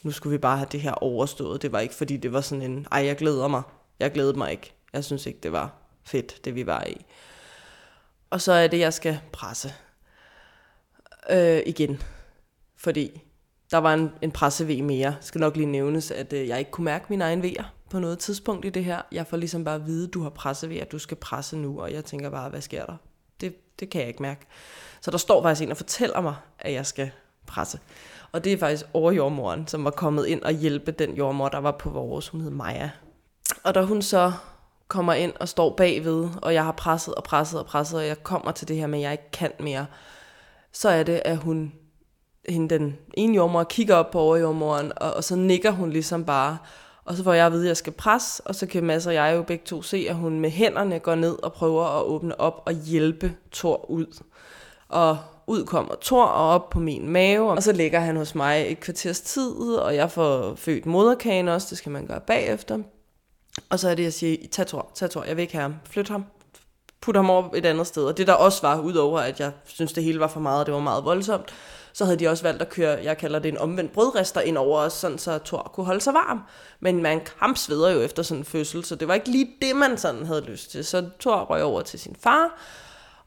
nu 0.03 0.11
skulle 0.11 0.31
vi 0.31 0.37
bare 0.37 0.57
have 0.57 0.67
det 0.71 0.81
her 0.81 0.91
overstået. 0.91 1.61
Det 1.61 1.71
var 1.71 1.79
ikke, 1.79 1.95
fordi 1.95 2.17
det 2.17 2.33
var 2.33 2.41
sådan 2.41 2.61
en, 2.61 2.87
ej, 2.91 3.05
jeg 3.05 3.15
glæder 3.15 3.47
mig. 3.47 3.61
Jeg 3.99 4.11
glædede 4.11 4.37
mig 4.37 4.51
ikke. 4.51 4.73
Jeg 4.93 5.03
synes 5.03 5.25
ikke, 5.25 5.39
det 5.43 5.51
var 5.51 5.73
fedt, 6.03 6.45
det 6.45 6.55
vi 6.55 6.65
var 6.65 6.83
i. 6.83 7.05
Og 8.29 8.41
så 8.41 8.51
er 8.51 8.67
det, 8.67 8.79
jeg 8.79 8.93
skal 8.93 9.19
presse 9.33 9.73
øh, 11.29 11.61
igen. 11.65 12.01
Fordi 12.77 13.21
der 13.71 13.77
var 13.77 13.93
en, 13.93 14.11
en 14.21 14.31
presse 14.31 14.81
mere. 14.81 15.15
Skal 15.21 15.41
nok 15.41 15.55
lige 15.55 15.65
nævnes, 15.65 16.11
at 16.11 16.33
øh, 16.33 16.47
jeg 16.47 16.59
ikke 16.59 16.71
kunne 16.71 16.85
mærke 16.85 17.05
min 17.09 17.21
egen 17.21 17.43
vejer 17.43 17.73
på 17.91 17.99
noget 17.99 18.19
tidspunkt 18.19 18.65
i 18.65 18.69
det 18.69 18.83
her. 18.83 19.01
Jeg 19.11 19.27
får 19.27 19.37
ligesom 19.37 19.63
bare 19.63 19.75
at 19.75 19.85
vide, 19.85 20.07
at 20.07 20.13
du 20.13 20.23
har 20.23 20.29
presse 20.29 20.85
du 20.85 20.99
skal 20.99 21.17
presse 21.17 21.57
nu. 21.57 21.81
Og 21.81 21.93
jeg 21.93 22.05
tænker 22.05 22.29
bare, 22.29 22.49
hvad 22.49 22.61
sker 22.61 22.85
der? 22.85 22.95
Det, 23.41 23.79
det 23.79 23.89
kan 23.89 24.01
jeg 24.01 24.07
ikke 24.07 24.21
mærke. 24.21 24.41
Så 25.01 25.11
der 25.11 25.17
står 25.17 25.41
faktisk 25.41 25.63
en 25.63 25.71
og 25.71 25.77
fortæller 25.77 26.21
mig, 26.21 26.35
at 26.59 26.73
jeg 26.73 26.85
skal 26.85 27.11
presse. 27.47 27.79
Og 28.31 28.43
det 28.43 28.53
er 28.53 28.57
faktisk 28.57 28.85
overjordmoren, 28.93 29.67
som 29.67 29.83
var 29.83 29.91
kommet 29.91 30.25
ind 30.25 30.41
og 30.41 30.51
hjælpe 30.51 30.91
den 30.91 31.15
jordmor, 31.15 31.49
der 31.49 31.57
var 31.57 31.71
på 31.71 31.89
vores. 31.89 32.27
Hun 32.27 32.41
hed 32.41 32.49
Maja. 32.49 32.89
Og 33.63 33.75
da 33.75 33.81
hun 33.81 34.01
så 34.01 34.31
kommer 34.87 35.13
ind 35.13 35.33
og 35.39 35.47
står 35.47 35.75
bagved, 35.75 36.29
og 36.41 36.53
jeg 36.53 36.65
har 36.65 36.71
presset 36.71 37.15
og 37.15 37.23
presset 37.23 37.59
og 37.59 37.65
presset, 37.65 37.99
og 37.99 38.07
jeg 38.07 38.23
kommer 38.23 38.51
til 38.51 38.67
det 38.67 38.75
her 38.75 38.87
med, 38.87 38.99
at 38.99 39.03
jeg 39.03 39.11
ikke 39.11 39.31
kan 39.33 39.51
mere, 39.59 39.85
så 40.71 40.89
er 40.89 41.03
det, 41.03 41.21
at 41.25 41.37
hun, 41.37 41.73
hende 42.49 42.75
den 42.75 42.97
ene 43.13 43.35
jordmor, 43.35 43.63
kigger 43.63 43.95
op 43.95 44.11
på 44.11 44.19
overjordmoren, 44.19 44.91
og, 44.95 45.13
og 45.13 45.23
så 45.23 45.35
nikker 45.35 45.71
hun 45.71 45.89
ligesom 45.89 46.25
bare, 46.25 46.57
og 47.05 47.15
så 47.15 47.23
får 47.23 47.33
jeg 47.33 47.45
at 47.45 47.51
vide, 47.51 47.63
at 47.63 47.67
jeg 47.67 47.77
skal 47.77 47.93
presse, 47.93 48.43
og 48.45 48.55
så 48.55 48.65
kan 48.65 48.83
Mads 48.83 49.07
og 49.07 49.13
jeg 49.13 49.35
jo 49.35 49.43
begge 49.43 49.65
to 49.65 49.81
se, 49.81 50.05
at 50.09 50.15
hun 50.15 50.39
med 50.39 50.49
hænderne 50.49 50.99
går 50.99 51.15
ned 51.15 51.43
og 51.43 51.53
prøver 51.53 51.85
at 51.85 52.03
åbne 52.03 52.39
op 52.39 52.63
og 52.65 52.73
hjælpe 52.73 53.35
Thor 53.51 53.89
ud. 53.89 54.23
Og 54.89 55.17
ud 55.47 55.65
kommer 55.65 55.95
Thor 56.01 56.25
og 56.25 56.49
op 56.49 56.69
på 56.69 56.79
min 56.79 57.09
mave, 57.09 57.51
og 57.51 57.63
så 57.63 57.71
ligger 57.71 57.99
han 57.99 58.17
hos 58.17 58.35
mig 58.35 58.71
et 58.71 58.79
kvarters 58.79 59.21
tid, 59.21 59.51
og 59.75 59.95
jeg 59.95 60.11
får 60.11 60.55
født 60.55 60.85
moderkagen 60.85 61.47
også, 61.47 61.67
det 61.69 61.77
skal 61.77 61.91
man 61.91 62.07
gøre 62.07 62.19
bagefter. 62.19 62.77
Og 63.69 63.79
så 63.79 63.89
er 63.89 63.95
det, 63.95 64.03
jeg 64.03 64.13
siger, 64.13 64.37
tag 64.51 64.67
Thor, 64.67 64.91
tag 64.95 65.09
Thor, 65.09 65.23
jeg 65.23 65.35
vil 65.35 65.41
ikke 65.41 65.53
have 65.53 65.61
ham, 65.61 65.75
flyt 65.85 66.09
ham, 66.09 66.25
put 67.01 67.15
ham 67.15 67.29
over 67.29 67.49
et 67.55 67.65
andet 67.65 67.87
sted. 67.87 68.03
Og 68.03 68.17
det 68.17 68.27
der 68.27 68.33
også 68.33 68.61
var, 68.61 68.79
udover 68.79 69.19
at 69.19 69.39
jeg 69.39 69.51
synes, 69.65 69.93
det 69.93 70.03
hele 70.03 70.19
var 70.19 70.27
for 70.27 70.39
meget, 70.39 70.59
og 70.59 70.65
det 70.65 70.73
var 70.73 70.79
meget 70.79 71.05
voldsomt, 71.05 71.53
så 71.93 72.05
havde 72.05 72.17
de 72.17 72.27
også 72.27 72.43
valgt 72.43 72.61
at 72.61 72.69
køre, 72.69 72.99
jeg 73.03 73.17
kalder 73.17 73.39
det 73.39 73.49
en 73.49 73.57
omvendt 73.57 73.91
brødrester 73.91 74.41
ind 74.41 74.57
over 74.57 74.79
os, 74.79 74.93
sådan 74.93 75.17
så 75.17 75.39
Thor 75.45 75.71
kunne 75.73 75.85
holde 75.85 76.01
sig 76.01 76.13
varm. 76.13 76.41
Men 76.79 77.01
man 77.01 77.21
kampsveder 77.39 77.91
jo 77.91 78.01
efter 78.01 78.23
sådan 78.23 78.41
en 78.41 78.45
fødsel, 78.45 78.85
så 78.85 78.95
det 78.95 79.07
var 79.07 79.13
ikke 79.13 79.29
lige 79.29 79.49
det, 79.61 79.75
man 79.75 79.97
sådan 79.97 80.25
havde 80.25 80.41
lyst 80.41 80.71
til. 80.71 80.85
Så 80.85 81.09
Thor 81.19 81.35
røg 81.35 81.63
over 81.63 81.81
til 81.81 81.99
sin 81.99 82.15
far, 82.19 82.59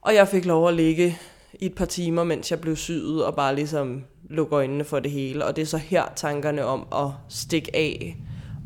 og 0.00 0.14
jeg 0.14 0.28
fik 0.28 0.44
lov 0.44 0.68
at 0.68 0.74
ligge 0.74 1.18
i 1.60 1.66
et 1.66 1.74
par 1.74 1.84
timer, 1.84 2.24
mens 2.24 2.50
jeg 2.50 2.60
blev 2.60 2.76
syet, 2.76 3.24
og 3.24 3.34
bare 3.34 3.54
ligesom 3.54 4.04
lukke 4.30 4.56
øjnene 4.56 4.84
for 4.84 5.00
det 5.00 5.10
hele. 5.10 5.44
Og 5.44 5.56
det 5.56 5.62
er 5.62 5.66
så 5.66 5.78
her 5.78 6.04
tankerne 6.16 6.64
om 6.64 6.86
at 6.92 7.10
stikke 7.28 7.76
af 7.76 8.16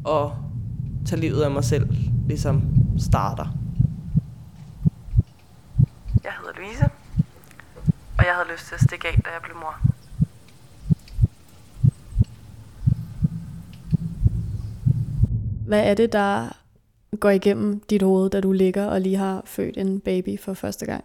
og 0.04 0.36
tage 1.08 1.20
livet 1.20 1.42
af 1.42 1.50
mig 1.50 1.64
selv 1.64 1.88
ligesom 2.26 2.62
starter. 2.98 3.46
Jeg 6.24 6.32
hedder 6.38 6.52
Louise, 6.56 6.90
jeg 8.28 8.36
havde 8.36 8.48
lyst 8.52 8.66
til 8.66 8.74
at 8.74 8.80
stikke 8.80 9.08
af, 9.08 9.20
da 9.24 9.30
jeg 9.30 9.42
blev 9.42 9.56
mor. 9.56 9.78
Hvad 15.66 15.90
er 15.90 15.94
det, 15.94 16.12
der 16.12 16.48
går 17.20 17.30
igennem 17.30 17.80
dit 17.80 18.02
hoved, 18.02 18.30
da 18.30 18.40
du 18.40 18.52
ligger 18.52 18.86
og 18.86 19.00
lige 19.00 19.16
har 19.16 19.42
født 19.44 19.76
en 19.76 20.00
baby 20.00 20.40
for 20.40 20.54
første 20.54 20.86
gang? 20.86 21.04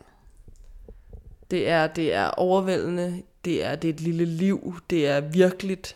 Det 1.52 1.70
er, 1.70 1.88
det 1.88 2.14
er 2.14 2.28
overvældende, 2.28 3.24
det 3.46 3.66
er, 3.66 3.76
det 3.76 3.90
er 3.90 3.94
et 3.94 4.02
lille 4.02 4.26
liv, 4.26 4.76
det 4.90 5.08
er 5.08 5.20
virkeligt. 5.20 5.96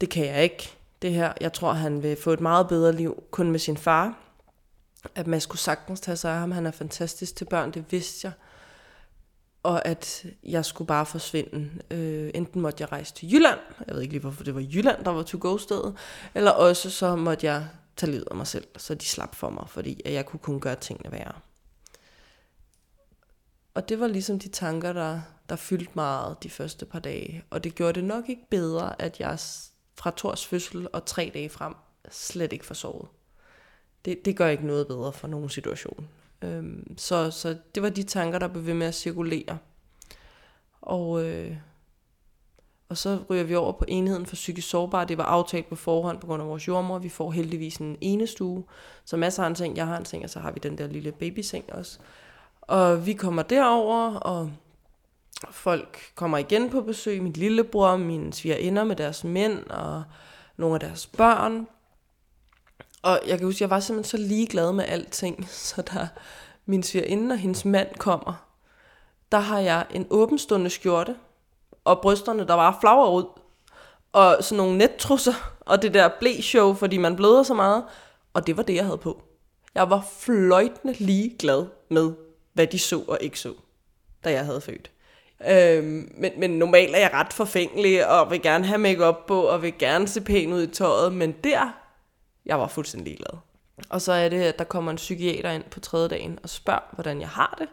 Det 0.00 0.10
kan 0.10 0.26
jeg 0.26 0.42
ikke, 0.42 0.76
det 1.02 1.12
her. 1.12 1.32
Jeg 1.40 1.52
tror, 1.52 1.72
han 1.72 2.02
vil 2.02 2.16
få 2.22 2.30
et 2.30 2.40
meget 2.40 2.68
bedre 2.68 2.92
liv 2.92 3.22
kun 3.30 3.50
med 3.50 3.58
sin 3.58 3.76
far. 3.76 4.14
At 5.14 5.26
man 5.26 5.40
skulle 5.40 5.60
sagtens 5.60 6.00
tage 6.00 6.16
sig 6.16 6.32
af 6.32 6.38
ham. 6.38 6.50
Han 6.50 6.66
er 6.66 6.70
fantastisk 6.70 7.36
til 7.36 7.44
børn, 7.44 7.70
det 7.70 7.84
vidste 7.90 8.26
jeg. 8.26 8.32
Og 9.62 9.86
at 9.86 10.26
jeg 10.42 10.64
skulle 10.64 10.88
bare 10.88 11.06
forsvinde. 11.06 11.70
Øh, 11.90 12.30
enten 12.34 12.60
måtte 12.60 12.82
jeg 12.82 12.92
rejse 12.92 13.14
til 13.14 13.32
Jylland. 13.32 13.58
Jeg 13.86 13.94
ved 13.94 14.02
ikke 14.02 14.14
lige, 14.14 14.20
hvorfor 14.20 14.44
det 14.44 14.54
var 14.54 14.60
Jylland, 14.60 15.04
der 15.04 15.10
var 15.10 15.22
to-go-stedet. 15.22 15.96
Eller 16.34 16.50
også 16.50 16.90
så 16.90 17.16
måtte 17.16 17.46
jeg 17.46 17.68
tage 17.96 18.12
livet 18.12 18.28
af 18.30 18.36
mig 18.36 18.46
selv, 18.46 18.66
så 18.76 18.94
de 18.94 19.04
slap 19.04 19.34
for 19.34 19.50
mig, 19.50 19.64
fordi 19.68 20.00
jeg 20.04 20.26
kunne 20.26 20.40
kun 20.40 20.60
gøre 20.60 20.74
tingene 20.74 21.12
værre. 21.12 21.32
Og 23.74 23.88
det 23.88 24.00
var 24.00 24.06
ligesom 24.06 24.38
de 24.38 24.48
tanker, 24.48 24.92
der, 24.92 25.20
der 25.48 25.56
fyldte 25.56 25.92
meget 25.94 26.42
de 26.42 26.50
første 26.50 26.86
par 26.86 26.98
dage. 26.98 27.44
Og 27.50 27.64
det 27.64 27.74
gjorde 27.74 27.92
det 27.92 28.04
nok 28.04 28.28
ikke 28.28 28.46
bedre, 28.50 29.02
at 29.02 29.20
jeg 29.20 29.38
fra 29.94 30.10
Tors 30.10 30.46
fødsel 30.46 30.88
og 30.92 31.04
tre 31.04 31.30
dage 31.34 31.48
frem 31.48 31.74
slet 32.10 32.52
ikke 32.52 32.66
forsovet. 32.66 33.08
Det, 34.04 34.24
det 34.24 34.36
gør 34.36 34.48
ikke 34.48 34.66
noget 34.66 34.86
bedre 34.86 35.12
for 35.12 35.28
nogen 35.28 35.48
situation. 35.48 36.08
Øhm, 36.42 36.98
så, 36.98 37.30
så 37.30 37.56
det 37.74 37.82
var 37.82 37.88
de 37.88 38.02
tanker, 38.02 38.38
der 38.38 38.48
blev 38.48 38.66
ved 38.66 38.74
med 38.74 38.86
at 38.86 38.94
cirkulere. 38.94 39.58
Og, 40.80 41.24
øh, 41.24 41.56
og 42.88 42.96
så 42.96 43.18
ryger 43.30 43.44
vi 43.44 43.54
over 43.54 43.72
på 43.72 43.84
enheden 43.88 44.26
for 44.26 44.34
psykisk 44.34 44.68
sårbar. 44.68 45.04
Det 45.04 45.18
var 45.18 45.24
aftalt 45.24 45.68
på 45.68 45.76
forhånd 45.76 46.20
på 46.20 46.26
grund 46.26 46.42
af 46.42 46.48
vores 46.48 46.68
jordmor. 46.68 46.98
Vi 46.98 47.08
får 47.08 47.30
heldigvis 47.30 47.76
en 47.76 47.96
enestue. 48.00 48.64
Så 49.04 49.16
masser 49.16 49.42
har 49.42 49.48
en 49.48 49.56
seng, 49.56 49.76
jeg 49.76 49.86
har 49.86 49.96
en 49.96 50.04
seng, 50.04 50.24
og 50.24 50.30
så 50.30 50.38
har 50.38 50.52
vi 50.52 50.60
den 50.62 50.78
der 50.78 50.86
lille 50.86 51.12
babyseng 51.12 51.64
også. 51.72 51.98
Og 52.60 53.06
vi 53.06 53.12
kommer 53.12 53.42
derover, 53.42 54.14
og 54.14 54.50
folk 55.50 55.98
kommer 56.14 56.38
igen 56.38 56.70
på 56.70 56.80
besøg. 56.80 57.22
Min 57.22 57.32
lillebror, 57.32 57.96
min 57.96 58.32
svigerinder 58.32 58.84
med 58.84 58.96
deres 58.96 59.24
mænd 59.24 59.64
og 59.70 60.02
nogle 60.56 60.74
af 60.74 60.80
deres 60.80 61.06
børn. 61.06 61.66
Og 63.02 63.20
jeg 63.26 63.38
kan 63.38 63.46
huske, 63.46 63.62
jeg 63.62 63.70
var 63.70 63.80
simpelthen 63.80 64.10
så 64.10 64.26
ligeglad 64.26 64.72
med 64.72 64.84
alting, 64.88 65.48
så 65.68 65.82
da 65.82 66.08
min 66.66 66.82
svigerinde 66.82 67.32
og 67.32 67.38
hendes 67.38 67.64
mand 67.64 67.94
kommer, 67.94 68.48
der 69.32 69.38
har 69.38 69.58
jeg 69.58 69.86
en 69.90 70.06
åbenstående 70.10 70.70
skjorte, 70.70 71.16
og 71.84 72.00
brysterne, 72.00 72.46
der 72.46 72.54
var 72.54 72.78
flager 72.80 73.10
ud, 73.10 73.24
og 74.12 74.36
sådan 74.40 74.56
nogle 74.56 74.78
nettrusser, 74.78 75.52
og 75.70 75.82
det 75.82 75.94
der 75.94 76.10
blæshow, 76.20 76.74
fordi 76.74 76.96
man 76.96 77.16
bløder 77.16 77.42
så 77.42 77.54
meget, 77.54 77.84
og 78.34 78.46
det 78.46 78.56
var 78.56 78.62
det, 78.62 78.74
jeg 78.74 78.84
havde 78.84 78.98
på. 78.98 79.22
Jeg 79.74 79.90
var 79.90 80.06
fløjtende 80.18 80.94
ligeglad 80.98 81.66
med, 81.88 82.12
hvad 82.52 82.66
de 82.66 82.78
så 82.78 83.04
og 83.08 83.18
ikke 83.20 83.40
så, 83.40 83.54
da 84.24 84.32
jeg 84.32 84.44
havde 84.44 84.60
født. 84.60 84.90
Øhm, 85.48 86.12
men, 86.16 86.32
men 86.38 86.50
normalt 86.50 86.94
er 86.94 86.98
jeg 86.98 87.10
ret 87.12 87.32
forfængelig, 87.32 88.08
og 88.08 88.30
vil 88.30 88.42
gerne 88.42 88.66
have 88.66 88.78
makeup 88.78 89.26
på, 89.26 89.42
og 89.42 89.62
vil 89.62 89.78
gerne 89.78 90.08
se 90.08 90.20
pæn 90.20 90.52
ud 90.52 90.62
i 90.62 90.66
tøjet, 90.66 91.12
men 91.12 91.32
der, 91.44 91.77
jeg 92.48 92.58
var 92.58 92.68
fuldstændig 92.68 93.04
ligeglad. 93.04 93.38
Og 93.88 94.02
så 94.02 94.12
er 94.12 94.28
det, 94.28 94.42
at 94.42 94.58
der 94.58 94.64
kommer 94.64 94.90
en 94.90 94.96
psykiater 94.96 95.50
ind 95.50 95.64
på 95.70 95.80
tredje 95.80 96.08
dagen 96.08 96.38
og 96.42 96.48
spørger, 96.48 96.80
hvordan 96.92 97.20
jeg 97.20 97.28
har 97.28 97.56
det. 97.58 97.68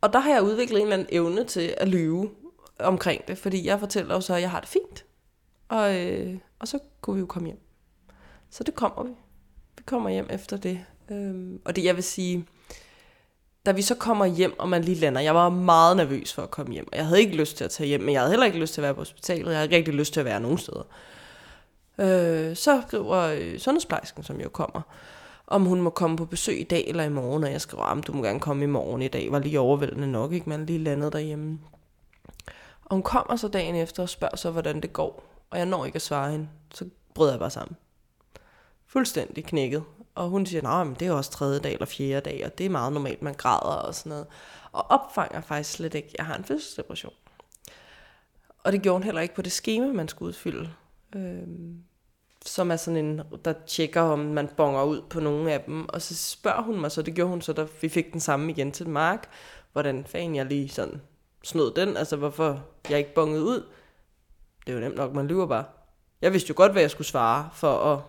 Og 0.00 0.12
der 0.12 0.18
har 0.18 0.30
jeg 0.30 0.42
udviklet 0.42 0.78
en 0.78 0.82
eller 0.82 0.96
anden 0.96 1.08
evne 1.10 1.44
til 1.44 1.74
at 1.78 1.88
lyve 1.88 2.30
omkring 2.78 3.28
det, 3.28 3.38
fordi 3.38 3.66
jeg 3.66 3.80
fortæller 3.80 4.14
jo 4.14 4.20
så, 4.20 4.34
at 4.34 4.40
jeg 4.40 4.50
har 4.50 4.60
det 4.60 4.68
fint. 4.68 5.04
Og, 5.68 6.00
øh, 6.00 6.38
og 6.58 6.68
så 6.68 6.78
kunne 7.00 7.14
vi 7.14 7.20
jo 7.20 7.26
komme 7.26 7.48
hjem. 7.48 7.60
Så 8.50 8.64
det 8.64 8.74
kommer 8.74 9.02
vi. 9.02 9.10
Vi 9.76 9.82
kommer 9.86 10.10
hjem 10.10 10.26
efter 10.30 10.56
det. 10.56 10.84
Øhm, 11.10 11.60
og 11.64 11.76
det 11.76 11.84
jeg 11.84 11.96
vil 11.96 12.04
sige, 12.04 12.46
da 13.66 13.72
vi 13.72 13.82
så 13.82 13.94
kommer 13.94 14.26
hjem, 14.26 14.58
og 14.58 14.68
man 14.68 14.84
lige 14.84 15.00
lander, 15.00 15.20
jeg 15.20 15.34
var 15.34 15.48
meget 15.48 15.96
nervøs 15.96 16.34
for 16.34 16.42
at 16.42 16.50
komme 16.50 16.72
hjem. 16.72 16.88
Jeg 16.92 17.06
havde 17.06 17.20
ikke 17.20 17.36
lyst 17.36 17.56
til 17.56 17.64
at 17.64 17.70
tage 17.70 17.86
hjem, 17.86 18.00
men 18.00 18.12
jeg 18.12 18.20
havde 18.20 18.30
heller 18.30 18.46
ikke 18.46 18.58
lyst 18.58 18.74
til 18.74 18.80
at 18.80 18.82
være 18.82 18.94
på 18.94 19.00
hospitalet. 19.00 19.50
Jeg 19.50 19.60
havde 19.60 19.76
rigtig 19.76 19.94
lyst 19.94 20.12
til 20.12 20.20
at 20.20 20.26
være 20.26 20.40
nogen 20.40 20.58
steder. 20.58 20.82
Øh, 21.98 22.56
så 22.56 22.82
skriver 22.86 23.16
øh, 23.16 23.58
sundhedsplejersken, 23.58 24.22
som 24.22 24.40
jo 24.40 24.48
kommer, 24.48 24.82
om 25.46 25.64
hun 25.64 25.80
må 25.80 25.90
komme 25.90 26.16
på 26.16 26.24
besøg 26.24 26.60
i 26.60 26.64
dag 26.64 26.84
eller 26.88 27.04
i 27.04 27.08
morgen, 27.08 27.44
og 27.44 27.52
jeg 27.52 27.60
skriver, 27.60 27.84
om 27.84 28.02
du 28.02 28.12
må 28.12 28.22
gerne 28.22 28.40
komme 28.40 28.64
i 28.64 28.66
morgen 28.66 29.02
i 29.02 29.08
dag, 29.08 29.32
var 29.32 29.38
lige 29.38 29.60
overvældende 29.60 30.12
nok, 30.12 30.32
ikke? 30.32 30.48
Man 30.48 30.66
lige 30.66 30.78
landet 30.78 31.12
derhjemme. 31.12 31.58
Og 32.84 32.94
hun 32.94 33.02
kommer 33.02 33.36
så 33.36 33.48
dagen 33.48 33.74
efter 33.74 34.02
og 34.02 34.08
spørger 34.08 34.36
så, 34.36 34.50
hvordan 34.50 34.80
det 34.80 34.92
går, 34.92 35.24
og 35.50 35.58
jeg 35.58 35.66
når 35.66 35.84
ikke 35.84 35.96
at 35.96 36.02
svare 36.02 36.30
hende, 36.30 36.48
så 36.74 36.84
bryder 37.14 37.32
jeg 37.32 37.40
bare 37.40 37.50
sammen. 37.50 37.76
Fuldstændig 38.86 39.44
knækket. 39.44 39.84
Og 40.14 40.28
hun 40.28 40.46
siger, 40.46 40.68
at 40.68 41.00
det 41.00 41.08
er 41.08 41.12
også 41.12 41.30
tredje 41.30 41.58
dag 41.58 41.72
eller 41.72 41.86
fjerde 41.86 42.30
dag, 42.30 42.42
og 42.44 42.58
det 42.58 42.66
er 42.66 42.70
meget 42.70 42.92
normalt, 42.92 43.22
man 43.22 43.34
græder 43.34 43.76
og 43.76 43.94
sådan 43.94 44.10
noget. 44.10 44.26
Og 44.72 44.90
opfanger 44.90 45.40
faktisk 45.40 45.72
slet 45.72 45.94
ikke, 45.94 46.14
jeg 46.18 46.26
har 46.26 46.36
en 46.36 46.44
fødselsdepression. 46.44 47.12
Og 48.64 48.72
det 48.72 48.82
gjorde 48.82 48.94
hun 48.94 49.02
heller 49.02 49.20
ikke 49.20 49.34
på 49.34 49.42
det 49.42 49.52
schema, 49.52 49.86
man 49.86 50.08
skulle 50.08 50.28
udfylde. 50.28 50.70
Øhm, 51.14 51.82
som 52.44 52.70
er 52.70 52.76
sådan 52.76 53.04
en, 53.04 53.20
der 53.44 53.54
tjekker, 53.66 54.00
om 54.00 54.18
man 54.18 54.48
bonger 54.56 54.82
ud 54.82 55.02
på 55.10 55.20
nogle 55.20 55.52
af 55.52 55.60
dem. 55.60 55.88
Og 55.88 56.02
så 56.02 56.14
spørger 56.14 56.62
hun 56.62 56.80
mig, 56.80 56.92
så 56.92 57.02
det 57.02 57.14
gjorde 57.14 57.30
hun 57.30 57.40
så, 57.40 57.52
da 57.52 57.66
vi 57.80 57.88
fik 57.88 58.12
den 58.12 58.20
samme 58.20 58.52
igen 58.52 58.72
til 58.72 58.88
Mark, 58.88 59.28
hvordan 59.72 60.04
fanden 60.04 60.36
jeg 60.36 60.46
lige 60.46 60.68
sådan 60.68 61.00
snød 61.42 61.74
den, 61.74 61.96
altså 61.96 62.16
hvorfor 62.16 62.64
jeg 62.90 62.98
ikke 62.98 63.14
bongede 63.14 63.42
ud. 63.42 63.66
Det 64.66 64.72
er 64.72 64.76
jo 64.76 64.80
nemt 64.80 64.96
nok, 64.96 65.14
man 65.14 65.26
lyver 65.26 65.46
bare. 65.46 65.64
Jeg 66.22 66.32
vidste 66.32 66.48
jo 66.48 66.54
godt, 66.56 66.72
hvad 66.72 66.82
jeg 66.82 66.90
skulle 66.90 67.06
svare, 67.06 67.50
for 67.54 67.78
at 67.92 68.00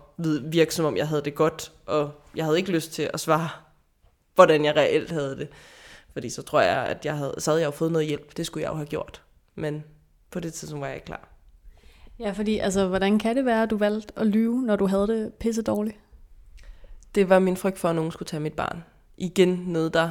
virke 0.52 0.74
som 0.74 0.84
om 0.84 0.96
jeg 0.96 1.08
havde 1.08 1.24
det 1.24 1.34
godt, 1.34 1.72
og 1.86 2.12
jeg 2.36 2.44
havde 2.44 2.58
ikke 2.58 2.72
lyst 2.72 2.92
til 2.92 3.10
at 3.14 3.20
svare, 3.20 3.48
hvordan 4.34 4.64
jeg 4.64 4.76
reelt 4.76 5.10
havde 5.10 5.36
det. 5.36 5.48
Fordi 6.12 6.30
så 6.30 6.42
tror 6.42 6.60
jeg, 6.60 6.86
at 6.86 7.04
jeg 7.04 7.16
havde, 7.16 7.34
så 7.38 7.50
havde 7.50 7.60
jeg 7.60 7.66
jo 7.66 7.70
fået 7.70 7.92
noget 7.92 8.06
hjælp. 8.06 8.36
Det 8.36 8.46
skulle 8.46 8.64
jeg 8.64 8.70
jo 8.70 8.76
have 8.76 8.86
gjort. 8.86 9.22
Men 9.54 9.84
på 10.30 10.40
det 10.40 10.54
tidspunkt 10.54 10.80
var 10.80 10.86
jeg 10.86 10.96
ikke 10.96 11.06
klar. 11.06 11.28
Ja, 12.20 12.30
fordi 12.30 12.58
altså, 12.58 12.86
hvordan 12.86 13.18
kan 13.18 13.36
det 13.36 13.44
være, 13.44 13.62
at 13.62 13.70
du 13.70 13.76
valgte 13.76 14.12
at 14.16 14.26
lyve, 14.26 14.62
når 14.62 14.76
du 14.76 14.86
havde 14.86 15.06
det 15.06 15.34
pisse 15.34 15.62
dårligt? 15.62 15.96
Det 17.14 17.28
var 17.28 17.38
min 17.38 17.56
frygt 17.56 17.78
for, 17.78 17.88
at 17.88 17.94
nogen 17.94 18.10
skulle 18.10 18.26
tage 18.26 18.40
mit 18.40 18.52
barn. 18.52 18.84
Igen 19.16 19.48
noget, 19.66 19.94
der 19.94 20.10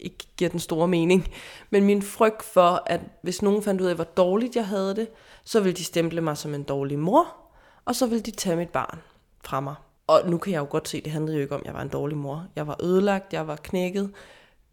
ikke 0.00 0.16
giver 0.36 0.50
den 0.50 0.60
store 0.60 0.88
mening. 0.88 1.28
Men 1.70 1.84
min 1.84 2.02
frygt 2.02 2.42
for, 2.42 2.82
at 2.86 3.00
hvis 3.22 3.42
nogen 3.42 3.62
fandt 3.62 3.80
ud 3.80 3.86
af, 3.86 3.94
hvor 3.94 4.04
dårligt 4.04 4.56
jeg 4.56 4.66
havde 4.66 4.96
det, 4.96 5.08
så 5.44 5.60
ville 5.60 5.76
de 5.76 5.84
stemple 5.84 6.20
mig 6.20 6.36
som 6.36 6.54
en 6.54 6.62
dårlig 6.62 6.98
mor, 6.98 7.36
og 7.84 7.94
så 7.94 8.06
ville 8.06 8.22
de 8.22 8.30
tage 8.30 8.56
mit 8.56 8.68
barn 8.68 8.98
fra 9.44 9.60
mig. 9.60 9.74
Og 10.06 10.20
nu 10.30 10.38
kan 10.38 10.52
jeg 10.52 10.60
jo 10.60 10.66
godt 10.70 10.88
se, 10.88 10.98
at 10.98 11.04
det 11.04 11.12
handlede 11.12 11.36
jo 11.36 11.42
ikke 11.42 11.54
om, 11.54 11.60
at 11.60 11.66
jeg 11.66 11.74
var 11.74 11.82
en 11.82 11.88
dårlig 11.88 12.16
mor. 12.16 12.46
Jeg 12.56 12.66
var 12.66 12.76
ødelagt, 12.82 13.32
jeg 13.32 13.46
var 13.46 13.56
knækket, 13.56 14.10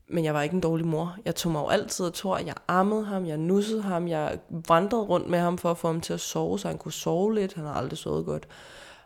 men 0.08 0.24
jeg 0.24 0.34
var 0.34 0.42
ikke 0.42 0.54
en 0.54 0.62
dårlig 0.62 0.88
mor. 0.88 1.16
Jeg 1.26 1.36
tog 1.36 1.52
mig 1.52 1.60
jo 1.60 1.68
altid 1.68 2.06
og 2.06 2.14
Thor. 2.14 2.38
jeg 2.38 2.56
ammede 2.68 3.06
ham, 3.06 3.26
jeg 3.26 3.38
nussede 3.38 3.82
ham, 3.82 4.08
jeg 4.08 4.40
vandrede 4.68 5.04
rundt 5.04 5.30
med 5.30 5.40
ham 5.40 5.58
for 5.58 5.72
at 5.72 5.78
få 5.78 5.88
ham 5.88 6.02
til 6.02 6.14
at 6.14 6.20
sove, 6.20 6.60
så 6.60 6.68
han 6.68 6.78
kunne 6.78 6.92
sove 6.92 7.36
lidt. 7.36 7.54
Han 7.54 7.66
har 7.66 7.74
aldrig 7.74 7.98
sovet 7.98 8.26
godt. 8.26 8.48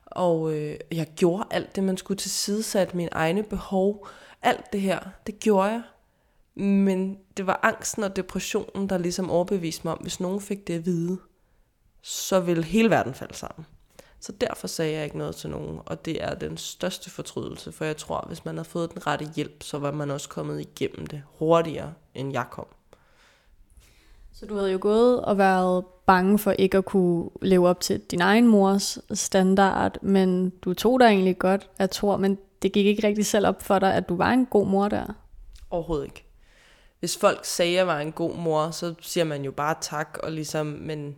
Og 0.05 0.53
øh, 0.53 0.75
jeg 0.91 1.07
gjorde 1.15 1.43
alt 1.51 1.75
det, 1.75 1.83
man 1.83 1.97
skulle 1.97 2.17
tilsidesat 2.17 2.95
mine 2.95 3.09
egne 3.11 3.43
behov. 3.43 4.07
Alt 4.41 4.73
det 4.73 4.81
her, 4.81 4.99
det 5.27 5.39
gjorde 5.39 5.69
jeg. 5.69 5.81
Men 6.55 7.17
det 7.37 7.47
var 7.47 7.59
angsten 7.63 8.03
og 8.03 8.15
depressionen, 8.15 8.89
der 8.89 8.97
ligesom 8.97 9.31
overbeviste 9.31 9.81
mig 9.83 9.93
om, 9.93 9.99
hvis 10.01 10.19
nogen 10.19 10.41
fik 10.41 10.67
det 10.67 10.73
at 10.73 10.85
vide, 10.85 11.17
så 12.01 12.39
ville 12.39 12.63
hele 12.63 12.89
verden 12.89 13.13
falde 13.13 13.33
sammen. 13.33 13.65
Så 14.19 14.31
derfor 14.31 14.67
sagde 14.67 14.93
jeg 14.93 15.03
ikke 15.03 15.17
noget 15.17 15.35
til 15.35 15.49
nogen, 15.49 15.79
og 15.85 16.05
det 16.05 16.23
er 16.23 16.35
den 16.35 16.57
største 16.57 17.09
fortrydelse, 17.09 17.71
for 17.71 17.85
jeg 17.85 17.97
tror, 17.97 18.25
hvis 18.27 18.45
man 18.45 18.57
havde 18.57 18.69
fået 18.69 18.93
den 18.93 19.07
rette 19.07 19.29
hjælp, 19.35 19.63
så 19.63 19.77
var 19.77 19.91
man 19.91 20.11
også 20.11 20.29
kommet 20.29 20.59
igennem 20.59 21.07
det 21.07 21.23
hurtigere, 21.39 21.93
end 22.15 22.33
jeg 22.33 22.45
kom. 22.51 22.67
Så 24.33 24.45
du 24.45 24.55
havde 24.55 24.71
jo 24.71 24.77
gået 24.81 25.21
og 25.21 25.37
været 25.37 25.85
bange 26.05 26.39
for 26.39 26.51
ikke 26.51 26.77
at 26.77 26.85
kunne 26.85 27.29
leve 27.41 27.67
op 27.67 27.79
til 27.79 27.99
din 27.99 28.21
egen 28.21 28.47
mors 28.47 28.99
standard, 29.13 29.97
men 30.01 30.49
du 30.49 30.73
tog 30.73 30.99
dig 30.99 31.05
egentlig 31.05 31.37
godt 31.37 31.69
af 31.79 31.89
Thor, 31.89 32.17
men 32.17 32.37
det 32.61 32.73
gik 32.73 32.85
ikke 32.85 33.07
rigtig 33.07 33.25
selv 33.25 33.47
op 33.47 33.61
for 33.61 33.79
dig, 33.79 33.93
at 33.93 34.09
du 34.09 34.15
var 34.15 34.31
en 34.31 34.45
god 34.45 34.67
mor 34.67 34.87
der? 34.87 35.05
Overhovedet 35.69 36.05
ikke. 36.05 36.25
Hvis 36.99 37.17
folk 37.17 37.45
sagde, 37.45 37.71
at 37.71 37.77
jeg 37.77 37.87
var 37.87 37.99
en 37.99 38.11
god 38.11 38.35
mor, 38.35 38.71
så 38.71 38.93
siger 39.01 39.23
man 39.23 39.45
jo 39.45 39.51
bare 39.51 39.75
tak, 39.81 40.17
og 40.23 40.31
ligesom, 40.31 40.65
men 40.65 41.15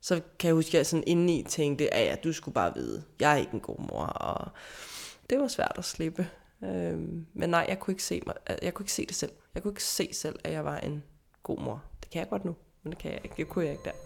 så 0.00 0.20
kan 0.38 0.48
jeg 0.48 0.54
huske, 0.54 0.68
at 0.68 0.74
jeg 0.74 0.86
sådan 0.86 1.04
indeni 1.06 1.42
tænkte, 1.48 1.94
at 1.94 2.06
ja, 2.06 2.16
du 2.24 2.32
skulle 2.32 2.54
bare 2.54 2.74
vide, 2.74 3.04
jeg 3.20 3.32
er 3.32 3.36
ikke 3.36 3.54
en 3.54 3.60
god 3.60 3.78
mor, 3.78 4.04
og 4.04 4.50
det 5.30 5.40
var 5.40 5.48
svært 5.48 5.74
at 5.76 5.84
slippe. 5.84 6.30
Øhm, 6.64 7.26
men 7.34 7.50
nej, 7.50 7.66
jeg 7.68 7.78
kunne 7.78 7.92
ikke 7.92 8.02
se 8.04 8.22
mig, 8.26 8.34
jeg 8.62 8.74
kunne 8.74 8.84
ikke 8.84 8.92
se 8.92 9.06
det 9.06 9.16
selv. 9.16 9.32
Jeg 9.54 9.62
kunne 9.62 9.72
ikke 9.72 9.84
se 9.84 10.10
selv, 10.12 10.38
at 10.44 10.52
jeg 10.52 10.64
var 10.64 10.78
en 10.78 11.04
god 11.42 11.58
mor. 11.58 11.84
Det 12.02 12.10
kan 12.10 12.20
jeg 12.20 12.28
godt 12.28 12.44
nu, 12.44 12.56
men 12.82 12.92
det 12.92 12.98
kan 12.98 13.12
jeg 13.12 13.20
ikke. 13.24 13.36
Det 13.36 13.48
kunne 13.48 13.64
jeg 13.64 13.72
ikke 13.72 13.84
der. 13.84 13.96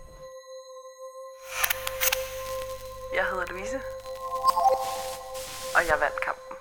Jeg 3.15 3.25
hedder 3.31 3.47
Louise, 3.51 3.77
og 5.77 5.89
jeg 5.89 5.97
vandt 6.01 6.21
kampen. 6.25 6.57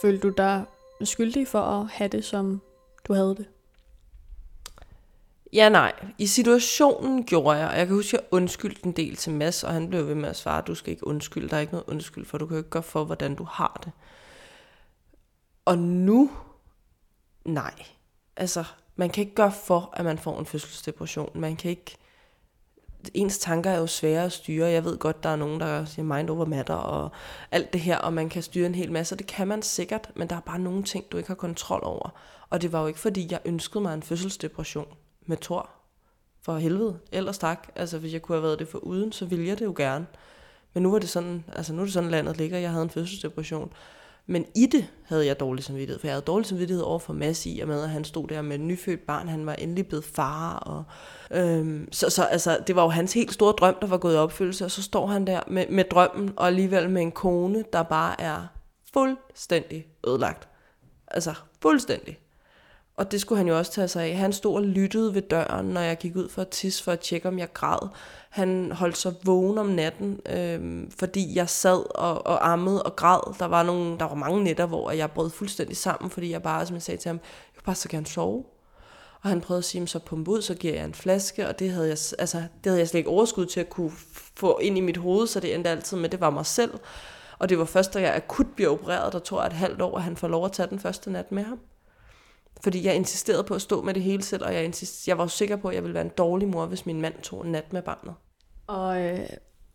Følte 0.00 0.28
du 0.28 0.34
dig 0.36 0.64
skyldig 1.02 1.48
for 1.48 1.60
at 1.60 1.86
have 1.88 2.08
det, 2.08 2.24
som 2.24 2.62
du 3.04 3.12
havde 3.12 3.36
det? 3.36 3.53
Ja, 5.54 5.68
nej. 5.68 5.92
I 6.18 6.26
situationen 6.26 7.24
gjorde 7.24 7.58
jeg, 7.58 7.68
og 7.68 7.78
jeg 7.78 7.86
kan 7.86 7.96
huske, 7.96 8.16
at 8.16 8.22
jeg 8.22 8.28
undskyldte 8.30 8.86
en 8.86 8.92
del 8.92 9.16
til 9.16 9.32
Mads, 9.32 9.64
og 9.64 9.72
han 9.72 9.88
blev 9.88 10.06
ved 10.06 10.14
med 10.14 10.28
at 10.28 10.36
svare, 10.36 10.62
du 10.62 10.74
skal 10.74 10.90
ikke 10.90 11.06
undskylde, 11.06 11.48
der 11.48 11.56
er 11.56 11.60
ikke 11.60 11.72
noget 11.72 11.88
undskyld, 11.88 12.26
for 12.26 12.38
du 12.38 12.46
kan 12.46 12.54
jo 12.54 12.58
ikke 12.58 12.70
gøre 12.70 12.82
for, 12.82 13.04
hvordan 13.04 13.34
du 13.34 13.44
har 13.44 13.80
det. 13.84 13.92
Og 15.64 15.78
nu, 15.78 16.30
nej. 17.44 17.74
Altså, 18.36 18.64
man 18.96 19.10
kan 19.10 19.22
ikke 19.22 19.34
gøre 19.34 19.52
for, 19.52 19.90
at 19.92 20.04
man 20.04 20.18
får 20.18 20.38
en 20.38 20.46
fødselsdepression. 20.46 21.30
Man 21.34 21.56
kan 21.56 21.70
ikke... 21.70 21.96
Ens 23.14 23.38
tanker 23.38 23.70
er 23.70 23.78
jo 23.78 23.86
svære 23.86 24.24
at 24.24 24.32
styre. 24.32 24.66
Jeg 24.66 24.84
ved 24.84 24.98
godt, 24.98 25.22
der 25.22 25.28
er 25.28 25.36
nogen, 25.36 25.60
der 25.60 25.84
siger 25.84 26.16
mind 26.16 26.30
over 26.30 26.44
matter 26.44 26.74
og 26.74 27.10
alt 27.50 27.72
det 27.72 27.80
her, 27.80 27.98
og 27.98 28.12
man 28.12 28.28
kan 28.28 28.42
styre 28.42 28.66
en 28.66 28.74
hel 28.74 28.92
masse. 28.92 29.16
Det 29.16 29.26
kan 29.26 29.48
man 29.48 29.62
sikkert, 29.62 30.10
men 30.16 30.28
der 30.28 30.36
er 30.36 30.40
bare 30.40 30.58
nogle 30.58 30.82
ting, 30.82 31.04
du 31.12 31.16
ikke 31.16 31.28
har 31.28 31.34
kontrol 31.34 31.80
over. 31.82 32.08
Og 32.50 32.62
det 32.62 32.72
var 32.72 32.80
jo 32.80 32.86
ikke, 32.86 33.00
fordi 33.00 33.28
jeg 33.30 33.40
ønskede 33.44 33.82
mig 33.82 33.94
en 33.94 34.02
fødselsdepression 34.02 34.86
med 35.26 35.36
Thor. 35.36 35.70
For 36.42 36.56
helvede. 36.56 36.98
Ellers 37.12 37.38
tak. 37.38 37.68
Altså, 37.76 37.98
hvis 37.98 38.12
jeg 38.12 38.22
kunne 38.22 38.36
have 38.36 38.42
været 38.42 38.58
det 38.58 38.68
for 38.68 38.78
uden, 38.78 39.12
så 39.12 39.24
ville 39.24 39.46
jeg 39.46 39.58
det 39.58 39.64
jo 39.64 39.74
gerne. 39.76 40.06
Men 40.74 40.82
nu 40.82 40.90
var 40.90 40.98
det 40.98 41.08
sådan, 41.08 41.44
altså 41.52 41.72
nu 41.72 41.80
er 41.80 41.84
det 41.84 41.92
sådan, 41.92 42.10
landet 42.10 42.36
ligger. 42.36 42.58
Jeg 42.58 42.70
havde 42.70 42.82
en 42.82 42.90
fødselsdepression. 42.90 43.72
Men 44.26 44.46
i 44.54 44.66
det 44.66 44.86
havde 45.04 45.26
jeg 45.26 45.40
dårlig 45.40 45.64
samvittighed, 45.64 46.00
for 46.00 46.06
jeg 46.06 46.14
havde 46.14 46.24
dårlig 46.24 46.46
samvittighed 46.46 46.84
over 46.84 46.98
for 46.98 47.12
Mads 47.12 47.46
i, 47.46 47.60
og 47.60 47.68
med 47.68 47.82
at 47.82 47.90
han 47.90 48.04
stod 48.04 48.28
der 48.28 48.42
med 48.42 48.54
et 48.54 48.60
nyfødt 48.60 49.06
barn, 49.06 49.28
han 49.28 49.46
var 49.46 49.52
endelig 49.52 49.86
blevet 49.86 50.04
far, 50.04 50.56
og 50.56 50.84
øhm, 51.30 51.88
så, 51.92 52.10
så 52.10 52.24
altså, 52.24 52.58
det 52.66 52.76
var 52.76 52.82
jo 52.82 52.88
hans 52.88 53.12
helt 53.12 53.32
store 53.32 53.52
drøm, 53.52 53.76
der 53.80 53.86
var 53.86 53.98
gået 53.98 54.14
i 54.14 54.16
opfyldelse, 54.16 54.64
og 54.64 54.70
så 54.70 54.82
står 54.82 55.06
han 55.06 55.26
der 55.26 55.40
med, 55.46 55.66
med 55.68 55.84
drømmen, 55.84 56.32
og 56.36 56.46
alligevel 56.46 56.90
med 56.90 57.02
en 57.02 57.12
kone, 57.12 57.64
der 57.72 57.82
bare 57.82 58.20
er 58.20 58.46
fuldstændig 58.92 59.86
ødelagt. 60.06 60.48
Altså, 61.08 61.34
fuldstændig. 61.62 62.18
Og 62.96 63.12
det 63.12 63.20
skulle 63.20 63.36
han 63.36 63.48
jo 63.48 63.58
også 63.58 63.72
tage 63.72 63.88
sig 63.88 64.04
af. 64.04 64.16
Han 64.16 64.32
stod 64.32 64.54
og 64.54 64.62
lyttede 64.62 65.14
ved 65.14 65.22
døren, 65.22 65.66
når 65.66 65.80
jeg 65.80 65.98
gik 65.98 66.16
ud 66.16 66.28
for 66.28 66.42
at 66.42 66.48
tisse, 66.48 66.84
for 66.84 66.92
at 66.92 67.00
tjekke, 67.00 67.28
om 67.28 67.38
jeg 67.38 67.52
græd. 67.52 67.88
Han 68.30 68.72
holdt 68.72 68.96
sig 68.96 69.14
vågen 69.24 69.58
om 69.58 69.66
natten, 69.66 70.20
øh, 70.26 70.86
fordi 70.98 71.36
jeg 71.36 71.48
sad 71.48 71.96
og, 71.98 72.26
og 72.26 72.52
ammede 72.52 72.82
og 72.82 72.96
græd. 72.96 73.34
Der 73.38 73.46
var, 73.46 73.62
nogle, 73.62 73.98
der 73.98 74.04
var 74.04 74.14
mange 74.14 74.44
nætter, 74.44 74.66
hvor 74.66 74.90
jeg 74.90 75.10
brød 75.10 75.30
fuldstændig 75.30 75.76
sammen, 75.76 76.10
fordi 76.10 76.30
jeg 76.30 76.42
bare, 76.42 76.66
som 76.66 76.74
jeg 76.74 76.82
sagde 76.82 77.00
til 77.00 77.08
ham, 77.08 77.16
jeg 77.16 77.56
kunne 77.56 77.66
bare 77.66 77.74
så 77.74 77.88
gerne 77.88 78.06
sove. 78.06 78.44
Og 79.22 79.30
han 79.30 79.40
prøvede 79.40 79.58
at 79.58 79.64
sige, 79.64 79.86
så 79.86 79.98
pumpe 79.98 80.30
ud, 80.30 80.42
så 80.42 80.54
giver 80.54 80.74
jeg 80.74 80.84
en 80.84 80.94
flaske, 80.94 81.48
og 81.48 81.58
det 81.58 81.70
havde 81.70 81.86
jeg, 81.88 81.98
altså, 82.18 82.36
det 82.36 82.66
havde 82.66 82.78
jeg 82.78 82.88
slet 82.88 82.98
ikke 82.98 83.10
overskud 83.10 83.46
til 83.46 83.60
at 83.60 83.70
kunne 83.70 83.92
få 84.36 84.58
ind 84.58 84.78
i 84.78 84.80
mit 84.80 84.96
hoved, 84.96 85.26
så 85.26 85.40
det 85.40 85.54
endte 85.54 85.70
altid 85.70 85.96
med, 85.96 86.08
det 86.08 86.20
var 86.20 86.30
mig 86.30 86.46
selv. 86.46 86.72
Og 87.38 87.48
det 87.48 87.58
var 87.58 87.64
først, 87.64 87.94
da 87.94 88.00
jeg 88.00 88.14
akut 88.14 88.46
blev 88.56 88.70
opereret, 88.70 89.12
der 89.12 89.18
tog 89.18 89.38
jeg 89.38 89.46
et 89.46 89.52
halvt 89.52 89.82
år, 89.82 89.96
at 89.96 90.02
han 90.02 90.16
får 90.16 90.28
lov 90.28 90.44
at 90.44 90.52
tage 90.52 90.70
den 90.70 90.78
første 90.78 91.10
nat 91.10 91.32
med 91.32 91.42
ham. 91.42 91.58
Fordi 92.64 92.86
jeg 92.86 92.94
insisterede 92.94 93.44
på 93.44 93.54
at 93.54 93.62
stå 93.62 93.82
med 93.82 93.94
det 93.94 94.02
hele 94.02 94.22
selv, 94.22 94.44
og 94.44 94.54
jeg, 94.54 94.64
insist, 94.64 95.08
jeg 95.08 95.18
var 95.18 95.26
sikker 95.26 95.56
på, 95.56 95.68
at 95.68 95.74
jeg 95.74 95.82
ville 95.82 95.94
være 95.94 96.04
en 96.04 96.12
dårlig 96.18 96.48
mor, 96.48 96.66
hvis 96.66 96.86
min 96.86 97.00
mand 97.00 97.14
tog 97.22 97.44
en 97.44 97.52
nat 97.52 97.72
med 97.72 97.82
barnet. 97.82 98.14
Og 98.66 99.02
øh, 99.02 99.26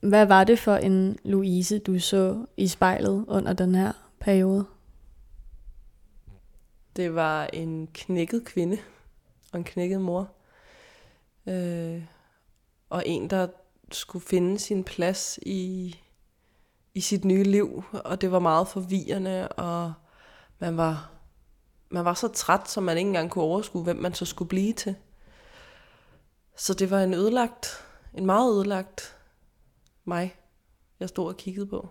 hvad 0.02 0.26
var 0.26 0.44
det 0.44 0.60
for 0.60 0.76
en 0.76 1.18
Louise, 1.24 1.80
du 1.80 2.00
så 2.00 2.46
i 2.58 2.68
spejlet 2.68 3.26
under 3.28 3.54
den 3.54 3.76
her 3.76 3.92
periode? 4.20 4.66
Det 6.96 7.16
var 7.16 7.50
en 7.54 7.88
knækket 7.94 8.46
kvinde 8.46 8.78
og 9.54 9.58
en 9.58 9.64
knækket 9.64 10.02
mor. 10.02 10.32
Øh, 11.48 12.04
og 12.90 13.04
en, 13.06 13.30
der 13.30 13.48
skulle 13.92 14.26
finde 14.26 14.60
sin 14.60 14.84
plads 14.84 15.40
i, 15.42 15.96
i 16.94 17.00
sit 17.02 17.26
nye 17.26 17.44
liv, 17.44 17.84
og 17.92 18.22
det 18.22 18.32
var 18.32 18.40
meget 18.40 18.68
forvirrende, 18.68 19.48
og 19.48 19.94
man 20.60 20.78
var 20.78 21.19
man 21.90 22.06
var 22.06 22.14
så 22.14 22.28
træt, 22.28 22.70
så 22.70 22.82
man 22.82 22.98
ikke 22.98 23.08
engang 23.08 23.32
kunne 23.32 23.44
overskue, 23.44 23.84
hvem 23.84 23.96
man 23.96 24.14
så 24.14 24.26
skulle 24.26 24.50
blive 24.50 24.74
til. 24.74 24.96
Så 26.58 26.74
det 26.74 26.92
var 26.92 27.04
en 27.04 27.14
ødelagt, 27.14 27.86
en 28.14 28.26
meget 28.26 28.54
ødelagt 28.54 29.18
mig, 30.06 30.36
jeg 31.00 31.10
stod 31.10 31.28
og 31.28 31.38
kiggede 31.38 31.68
på. 31.68 31.90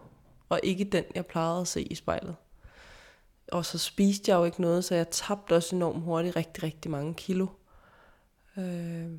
Og 0.49 0.61
ikke 0.63 0.85
den, 0.85 1.05
jeg 1.15 1.27
plejede 1.27 1.61
at 1.61 1.69
se 1.69 1.83
i 1.83 1.95
spejlet. 1.95 2.37
Og 3.53 3.65
så 3.65 3.79
spiste 3.79 4.31
jeg 4.31 4.39
jo 4.39 4.45
ikke 4.45 4.61
noget, 4.61 4.85
så 4.85 4.95
jeg 4.95 5.09
tabte 5.11 5.57
også 5.57 5.77
enormt 5.77 6.03
hurtigt 6.03 6.37
rigtig, 6.37 6.63
rigtig 6.63 6.91
mange 6.91 7.15
kilo. 7.15 7.47
Øh, 8.57 9.11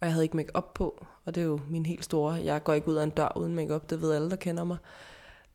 og 0.00 0.06
jeg 0.06 0.12
havde 0.12 0.24
ikke 0.24 0.36
make 0.36 0.56
op 0.56 0.74
på, 0.74 1.06
og 1.24 1.34
det 1.34 1.40
er 1.40 1.44
jo 1.44 1.60
min 1.68 1.86
helt 1.86 2.04
store. 2.04 2.32
Jeg 2.32 2.64
går 2.64 2.72
ikke 2.72 2.88
ud 2.88 2.94
af 2.94 3.04
en 3.04 3.10
dør 3.10 3.36
uden 3.36 3.54
make 3.54 3.74
op, 3.74 3.90
det 3.90 4.00
ved 4.00 4.12
alle, 4.12 4.30
der 4.30 4.36
kender 4.36 4.64
mig. 4.64 4.76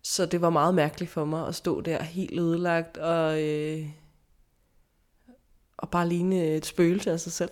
Så 0.01 0.25
det 0.25 0.41
var 0.41 0.49
meget 0.49 0.75
mærkeligt 0.75 1.11
for 1.11 1.25
mig 1.25 1.47
at 1.47 1.55
stå 1.55 1.81
der 1.81 2.03
helt 2.03 2.39
ødelagt 2.39 2.97
og 2.97 3.41
øh, 3.43 3.89
og 5.77 5.89
bare 5.89 6.09
ligne 6.09 6.45
et 6.45 6.65
spøgelse 6.65 7.11
af 7.11 7.19
sig 7.19 7.31
selv. 7.31 7.51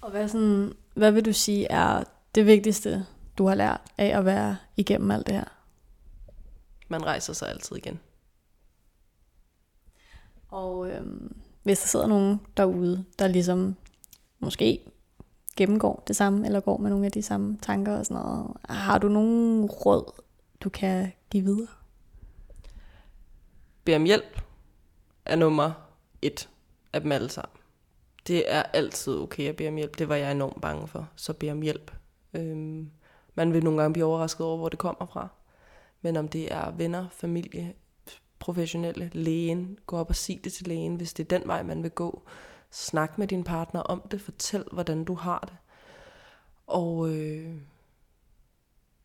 Og 0.00 0.10
hvad, 0.10 0.28
sådan, 0.28 0.72
hvad 0.94 1.12
vil 1.12 1.24
du 1.24 1.32
sige 1.32 1.66
er 1.70 2.04
det 2.34 2.46
vigtigste, 2.46 3.06
du 3.38 3.46
har 3.46 3.54
lært 3.54 3.80
af 3.98 4.18
at 4.18 4.24
være 4.24 4.56
igennem 4.76 5.10
alt 5.10 5.26
det 5.26 5.34
her? 5.34 5.44
Man 6.88 7.06
rejser 7.06 7.32
sig 7.32 7.48
altid 7.48 7.76
igen. 7.76 8.00
Og 10.48 10.90
øhm, 10.90 11.36
hvis 11.62 11.80
der 11.80 11.86
sidder 11.86 12.06
nogen 12.06 12.40
derude, 12.56 13.04
der 13.18 13.28
ligesom 13.28 13.76
måske 14.38 14.80
gennemgår 15.56 16.04
det 16.06 16.16
samme, 16.16 16.46
eller 16.46 16.60
går 16.60 16.76
med 16.76 16.90
nogle 16.90 17.06
af 17.06 17.12
de 17.12 17.22
samme 17.22 17.58
tanker 17.62 17.98
og 17.98 18.06
sådan 18.06 18.22
noget, 18.22 18.56
har 18.68 18.98
du 18.98 19.08
nogen 19.08 19.64
råd, 19.64 20.12
du 20.60 20.68
kan 20.68 21.12
give 21.30 21.44
videre? 21.44 21.68
Bed 23.84 23.96
om 23.96 24.04
hjælp 24.04 24.42
er 25.24 25.36
nummer 25.36 25.72
et 26.22 26.49
af 26.92 27.00
dem 27.00 27.12
alle 27.12 27.30
sammen. 27.30 27.60
Det 28.26 28.52
er 28.52 28.62
altid 28.62 29.18
okay 29.18 29.48
at 29.48 29.56
bede 29.56 29.68
om 29.68 29.76
hjælp. 29.76 29.98
Det 29.98 30.08
var 30.08 30.16
jeg 30.16 30.32
enormt 30.32 30.60
bange 30.60 30.88
for. 30.88 31.08
Så 31.16 31.32
bede 31.32 31.50
om 31.52 31.62
hjælp. 31.62 31.92
Øhm, 32.34 32.90
man 33.34 33.52
vil 33.52 33.64
nogle 33.64 33.80
gange 33.80 33.92
blive 33.92 34.06
overrasket 34.06 34.46
over, 34.46 34.56
hvor 34.56 34.68
det 34.68 34.78
kommer 34.78 35.06
fra. 35.06 35.28
Men 36.00 36.16
om 36.16 36.28
det 36.28 36.52
er 36.52 36.70
venner, 36.70 37.08
familie, 37.08 37.74
professionelle, 38.38 39.10
lægen, 39.12 39.78
gå 39.86 39.96
op 39.96 40.10
og 40.10 40.16
sig 40.16 40.40
det 40.44 40.52
til 40.52 40.66
lægen, 40.66 40.96
hvis 40.96 41.12
det 41.12 41.32
er 41.32 41.38
den 41.38 41.48
vej, 41.48 41.62
man 41.62 41.82
vil 41.82 41.90
gå. 41.90 42.22
Snak 42.70 43.18
med 43.18 43.26
din 43.26 43.44
partner 43.44 43.80
om 43.80 44.08
det. 44.10 44.20
Fortæl, 44.20 44.64
hvordan 44.72 45.04
du 45.04 45.14
har 45.14 45.38
det. 45.38 45.56
Og 46.66 47.08
øh, 47.08 47.56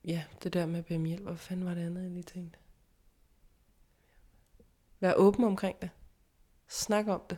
ja, 0.06 0.24
det 0.44 0.54
der 0.54 0.66
med 0.66 0.80
at 0.80 0.86
bede 0.86 0.98
om 0.98 1.06
hjælp. 1.06 1.24
Hvad 1.24 1.38
fanden 1.38 1.66
var 1.66 1.74
det 1.74 1.86
andet, 1.86 2.04
jeg 2.04 2.12
lige 2.12 2.24
tænkte? 2.24 2.60
Vær 5.00 5.14
åben 5.14 5.44
omkring 5.44 5.82
det. 5.82 5.90
Snak 6.68 7.08
om 7.08 7.22
det 7.30 7.38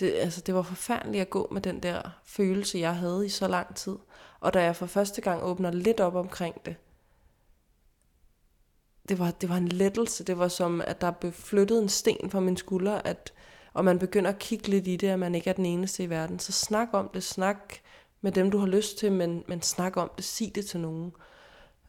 det, 0.00 0.12
altså, 0.14 0.40
det 0.40 0.54
var 0.54 0.62
forfærdeligt 0.62 1.22
at 1.22 1.30
gå 1.30 1.48
med 1.52 1.60
den 1.60 1.80
der 1.80 2.02
følelse, 2.24 2.78
jeg 2.78 2.96
havde 2.96 3.26
i 3.26 3.28
så 3.28 3.48
lang 3.48 3.74
tid. 3.74 3.96
Og 4.40 4.54
da 4.54 4.62
jeg 4.62 4.76
for 4.76 4.86
første 4.86 5.20
gang 5.20 5.42
åbner 5.42 5.70
lidt 5.70 6.00
op 6.00 6.14
omkring 6.14 6.64
det, 6.66 6.76
det 9.08 9.18
var, 9.18 9.30
det 9.30 9.48
var 9.48 9.56
en 9.56 9.68
lettelse. 9.68 10.24
Det 10.24 10.38
var 10.38 10.48
som, 10.48 10.80
at 10.80 11.00
der 11.00 11.10
blev 11.10 11.32
flyttet 11.32 11.82
en 11.82 11.88
sten 11.88 12.30
fra 12.30 12.40
min 12.40 12.56
skulder, 12.56 13.00
at, 13.04 13.32
og 13.72 13.84
man 13.84 13.98
begynder 13.98 14.30
at 14.30 14.38
kigge 14.38 14.68
lidt 14.68 14.88
i 14.88 14.96
det, 14.96 15.08
at 15.08 15.18
man 15.18 15.34
ikke 15.34 15.50
er 15.50 15.54
den 15.54 15.66
eneste 15.66 16.02
i 16.02 16.10
verden. 16.10 16.38
Så 16.38 16.52
snak 16.52 16.88
om 16.92 17.10
det, 17.14 17.22
snak 17.22 17.74
med 18.20 18.32
dem, 18.32 18.50
du 18.50 18.58
har 18.58 18.66
lyst 18.66 18.98
til, 18.98 19.12
men, 19.12 19.44
men 19.48 19.62
snak 19.62 19.96
om 19.96 20.10
det, 20.16 20.24
sig 20.24 20.52
det 20.54 20.66
til 20.66 20.80
nogen. 20.80 21.12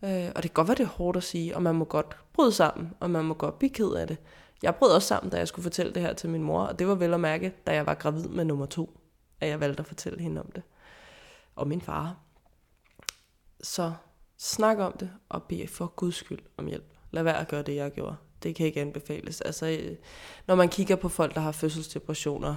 Øh, 0.03 0.31
og 0.35 0.43
det 0.43 0.51
kan 0.51 0.53
godt 0.53 0.67
være, 0.67 0.75
det 0.75 0.83
er 0.83 0.87
hårdt 0.87 1.17
at 1.17 1.23
sige, 1.23 1.55
og 1.55 1.63
man 1.63 1.75
må 1.75 1.85
godt 1.85 2.17
bryde 2.33 2.51
sammen, 2.51 2.89
og 2.99 3.09
man 3.09 3.25
må 3.25 3.33
godt 3.33 3.59
blive 3.59 3.69
ked 3.69 3.91
af 3.91 4.07
det. 4.07 4.17
Jeg 4.63 4.75
brød 4.75 4.91
også 4.91 5.07
sammen, 5.07 5.31
da 5.31 5.37
jeg 5.37 5.47
skulle 5.47 5.63
fortælle 5.63 5.93
det 5.93 6.01
her 6.01 6.13
til 6.13 6.29
min 6.29 6.43
mor, 6.43 6.61
og 6.61 6.79
det 6.79 6.87
var 6.87 6.95
vel 6.95 7.13
at 7.13 7.19
mærke, 7.19 7.53
da 7.67 7.73
jeg 7.73 7.85
var 7.85 7.93
gravid 7.93 8.27
med 8.27 8.45
nummer 8.45 8.65
to, 8.65 8.99
at 9.41 9.49
jeg 9.49 9.59
valgte 9.59 9.81
at 9.81 9.87
fortælle 9.87 10.19
hende 10.19 10.41
om 10.41 10.51
det. 10.51 10.63
Og 11.55 11.67
min 11.67 11.81
far. 11.81 12.17
Så 13.61 13.93
snak 14.37 14.77
om 14.77 14.97
det, 14.99 15.11
og 15.29 15.43
bed 15.43 15.67
for 15.67 15.87
guds 15.95 16.15
skyld 16.15 16.39
om 16.57 16.65
hjælp. 16.65 16.93
Lad 17.11 17.23
være 17.23 17.37
at 17.37 17.47
gøre 17.47 17.61
det, 17.61 17.75
jeg 17.75 17.91
gjorde. 17.91 18.15
Det 18.43 18.55
kan 18.55 18.65
ikke 18.65 18.81
anbefales. 18.81 19.41
Altså, 19.41 19.65
øh, 19.67 19.97
når 20.47 20.55
man 20.55 20.69
kigger 20.69 20.95
på 20.95 21.09
folk, 21.09 21.35
der 21.35 21.41
har 21.41 21.51
fødselsdepressioner, 21.51 22.55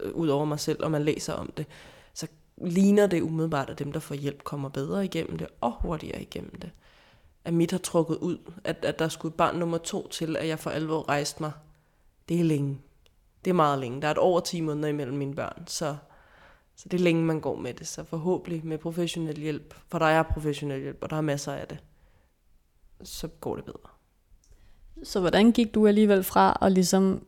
øh, 0.00 0.12
ud 0.12 0.28
over 0.28 0.44
mig 0.44 0.60
selv, 0.60 0.84
og 0.84 0.90
man 0.90 1.02
læser 1.02 1.32
om 1.32 1.52
det, 1.56 1.66
så 2.14 2.26
ligner 2.56 3.06
det 3.06 3.22
umiddelbart, 3.22 3.70
at 3.70 3.78
dem, 3.78 3.92
der 3.92 4.00
får 4.00 4.14
hjælp, 4.14 4.44
kommer 4.44 4.68
bedre 4.68 5.04
igennem 5.04 5.38
det, 5.38 5.46
og 5.60 5.72
hurtigere 5.72 6.22
igennem 6.22 6.60
det. 6.60 6.70
At 7.48 7.54
mit 7.54 7.70
har 7.70 7.78
trukket 7.78 8.16
ud, 8.16 8.38
at, 8.64 8.84
at 8.84 8.98
der 8.98 9.08
skulle 9.08 9.36
barn 9.36 9.56
nummer 9.56 9.78
to 9.78 10.08
til, 10.08 10.36
at 10.36 10.48
jeg 10.48 10.58
for 10.58 10.70
alvor 10.70 11.08
rejste 11.08 11.42
mig. 11.42 11.52
Det 12.28 12.40
er 12.40 12.44
længe. 12.44 12.78
Det 13.44 13.50
er 13.50 13.54
meget 13.54 13.78
længe. 13.78 14.02
Der 14.02 14.08
er 14.08 14.10
et 14.10 14.18
over 14.18 14.40
10 14.40 14.60
måneder 14.60 14.88
imellem 14.88 15.16
mine 15.16 15.34
børn, 15.34 15.64
så, 15.66 15.96
så 16.76 16.88
det 16.88 17.00
er 17.00 17.04
længe, 17.04 17.24
man 17.24 17.40
går 17.40 17.56
med 17.56 17.74
det. 17.74 17.86
Så 17.86 18.04
forhåbentlig 18.04 18.66
med 18.66 18.78
professionel 18.78 19.40
hjælp, 19.40 19.74
for 19.88 19.98
der 19.98 20.06
er 20.06 20.22
professionel 20.22 20.80
hjælp, 20.80 20.98
og 21.00 21.10
der 21.10 21.16
er 21.16 21.20
masser 21.20 21.52
af 21.52 21.66
det, 21.68 21.78
så 23.02 23.28
går 23.28 23.56
det 23.56 23.64
bedre. 23.64 23.88
Så 25.02 25.20
hvordan 25.20 25.52
gik 25.52 25.74
du 25.74 25.86
alligevel 25.86 26.24
fra 26.24 26.58
at 26.62 26.72
ligesom 26.72 27.26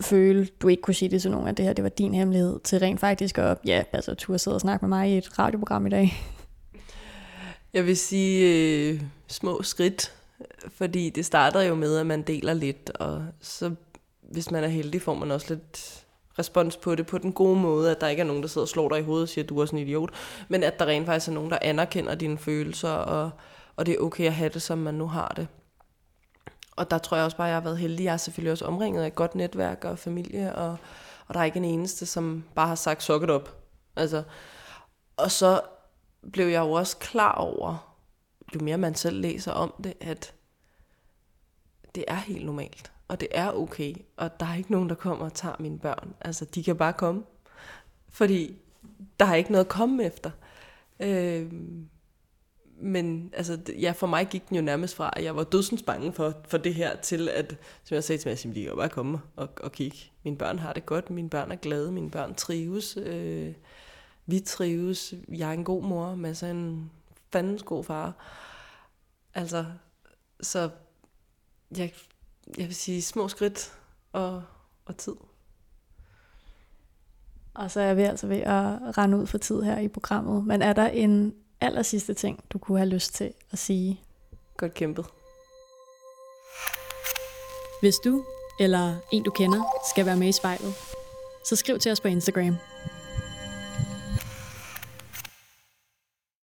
føle, 0.00 0.46
du 0.46 0.68
ikke 0.68 0.82
kunne 0.82 0.94
sige 0.94 1.08
det 1.08 1.22
til 1.22 1.30
nogen, 1.30 1.48
at 1.48 1.56
det 1.56 1.64
her 1.64 1.72
det 1.72 1.84
var 1.84 1.90
din 1.90 2.14
hemmelighed, 2.14 2.60
til 2.64 2.78
rent 2.78 3.00
faktisk 3.00 3.38
at, 3.38 3.58
ja, 3.64 3.84
altså 3.92 4.14
turde 4.14 4.38
sidde 4.38 4.54
og 4.54 4.60
snakke 4.60 4.84
med 4.84 4.88
mig 4.88 5.10
i 5.10 5.18
et 5.18 5.38
radioprogram 5.38 5.86
i 5.86 5.90
dag? 5.90 6.12
Jeg 7.76 7.86
vil 7.86 7.96
sige 7.96 8.48
øh, 8.48 9.02
små 9.26 9.62
skridt, 9.62 10.12
fordi 10.68 11.10
det 11.10 11.26
starter 11.26 11.62
jo 11.62 11.74
med, 11.74 11.98
at 11.98 12.06
man 12.06 12.22
deler 12.22 12.54
lidt, 12.54 12.90
og 12.90 13.26
så 13.40 13.74
hvis 14.20 14.50
man 14.50 14.64
er 14.64 14.68
heldig, 14.68 15.02
får 15.02 15.14
man 15.14 15.30
også 15.30 15.46
lidt 15.48 16.04
respons 16.38 16.76
på 16.76 16.94
det 16.94 17.06
på 17.06 17.18
den 17.18 17.32
gode 17.32 17.60
måde, 17.60 17.90
at 17.90 18.00
der 18.00 18.08
ikke 18.08 18.20
er 18.20 18.26
nogen, 18.26 18.42
der 18.42 18.48
sidder 18.48 18.64
og 18.64 18.68
slår 18.68 18.88
dig 18.88 18.98
i 18.98 19.02
hovedet 19.02 19.22
og 19.22 19.28
siger, 19.28 19.42
at 19.42 19.48
du 19.48 19.58
er 19.58 19.66
sådan 19.66 19.78
en 19.78 19.86
idiot, 19.86 20.10
men 20.48 20.62
at 20.62 20.78
der 20.78 20.86
rent 20.86 21.06
faktisk 21.06 21.28
er 21.28 21.32
nogen, 21.32 21.50
der 21.50 21.58
anerkender 21.62 22.14
dine 22.14 22.38
følelser, 22.38 22.90
og, 22.90 23.30
og 23.76 23.86
det 23.86 23.94
er 23.94 23.98
okay 23.98 24.26
at 24.26 24.34
have 24.34 24.50
det, 24.50 24.62
som 24.62 24.78
man 24.78 24.94
nu 24.94 25.06
har 25.06 25.32
det. 25.36 25.48
Og 26.76 26.90
der 26.90 26.98
tror 26.98 27.16
jeg 27.16 27.24
også 27.24 27.36
bare, 27.36 27.46
at 27.46 27.50
jeg 27.50 27.56
har 27.56 27.64
været 27.64 27.78
heldig. 27.78 28.04
Jeg 28.04 28.12
er 28.12 28.16
selvfølgelig 28.16 28.52
også 28.52 28.64
omringet 28.64 29.02
af 29.02 29.06
et 29.06 29.14
godt 29.14 29.34
netværk 29.34 29.84
og 29.84 29.98
familie, 29.98 30.54
og, 30.54 30.76
og 31.26 31.34
der 31.34 31.40
er 31.40 31.44
ikke 31.44 31.56
en 31.56 31.64
eneste, 31.64 32.06
som 32.06 32.44
bare 32.54 32.68
har 32.68 32.74
sagt, 32.74 33.02
sukket 33.02 33.30
op. 33.30 33.56
Altså, 33.96 34.22
og 35.16 35.30
så 35.30 35.60
blev 36.32 36.46
jeg 36.46 36.60
jo 36.60 36.72
også 36.72 36.96
klar 36.96 37.32
over, 37.32 37.96
jo 38.54 38.60
mere 38.60 38.78
man 38.78 38.94
selv 38.94 39.20
læser 39.20 39.52
om 39.52 39.74
det, 39.84 39.94
at 40.00 40.34
det 41.94 42.04
er 42.08 42.16
helt 42.16 42.46
normalt, 42.46 42.92
og 43.08 43.20
det 43.20 43.28
er 43.30 43.52
okay, 43.52 43.94
og 44.16 44.40
der 44.40 44.46
er 44.46 44.54
ikke 44.54 44.72
nogen, 44.72 44.88
der 44.88 44.94
kommer 44.94 45.24
og 45.24 45.34
tager 45.34 45.56
mine 45.58 45.78
børn. 45.78 46.14
Altså, 46.20 46.44
de 46.44 46.64
kan 46.64 46.76
bare 46.76 46.92
komme, 46.92 47.22
fordi 48.08 48.56
der 49.20 49.26
er 49.26 49.34
ikke 49.34 49.52
noget 49.52 49.64
at 49.64 49.70
komme 49.70 50.04
efter. 50.04 50.30
Øh, 51.00 51.52
men 52.80 53.30
altså, 53.32 53.58
ja, 53.80 53.92
for 53.92 54.06
mig 54.06 54.26
gik 54.26 54.48
den 54.48 54.56
jo 54.56 54.62
nærmest 54.62 54.96
fra, 54.96 55.10
at 55.16 55.24
jeg 55.24 55.36
var 55.36 55.44
dødsens 55.44 55.82
bange 55.82 56.12
for, 56.12 56.34
for 56.48 56.58
det 56.58 56.74
her, 56.74 56.96
til 56.96 57.28
at, 57.28 57.56
som 57.84 57.94
jeg 57.94 58.04
sagde 58.04 58.22
til 58.22 58.28
mig, 58.28 58.32
at 58.32 58.54
de 58.54 58.64
kan 58.64 58.76
bare 58.76 58.88
komme 58.88 59.18
og, 59.36 59.48
og 59.60 59.72
kigge. 59.72 59.98
Mine 60.24 60.36
børn 60.36 60.58
har 60.58 60.72
det 60.72 60.86
godt, 60.86 61.10
mine 61.10 61.30
børn 61.30 61.50
er 61.52 61.56
glade, 61.56 61.92
mine 61.92 62.10
børn 62.10 62.34
trives, 62.34 62.96
øh, 62.96 63.54
vi 64.26 64.40
trives, 64.40 65.14
jeg 65.28 65.48
er 65.48 65.52
en 65.52 65.64
god 65.64 65.82
mor, 65.82 66.14
men 66.14 66.34
så 66.34 66.46
en 66.46 66.90
fandens 67.32 67.62
god 67.62 67.84
far. 67.84 68.14
Altså, 69.34 69.64
så 70.40 70.70
jeg, 71.76 71.94
jeg 72.58 72.66
vil 72.66 72.74
sige 72.74 73.02
små 73.02 73.28
skridt 73.28 73.72
og, 74.12 74.42
og 74.84 74.96
tid. 74.96 75.14
Og 77.54 77.70
så 77.70 77.80
er 77.80 77.94
vi 77.94 78.02
altså 78.02 78.26
ved 78.26 78.36
at 78.36 78.98
rende 78.98 79.18
ud 79.18 79.26
for 79.26 79.38
tid 79.38 79.62
her 79.62 79.78
i 79.78 79.88
programmet. 79.88 80.44
Men 80.44 80.62
er 80.62 80.72
der 80.72 80.88
en 80.88 81.34
aller 81.60 81.82
sidste 81.82 82.14
ting, 82.14 82.44
du 82.50 82.58
kunne 82.58 82.78
have 82.78 82.88
lyst 82.88 83.14
til 83.14 83.32
at 83.50 83.58
sige? 83.58 84.00
Godt 84.56 84.74
kæmpet. 84.74 85.06
Hvis 87.80 87.96
du 88.04 88.24
eller 88.60 88.96
en 89.12 89.22
du 89.22 89.30
kender 89.30 89.62
skal 89.90 90.06
være 90.06 90.16
med 90.16 90.28
i 90.28 90.32
spejlet, 90.32 90.74
så 91.48 91.56
skriv 91.56 91.78
til 91.78 91.92
os 91.92 92.00
på 92.00 92.08
Instagram. 92.08 92.56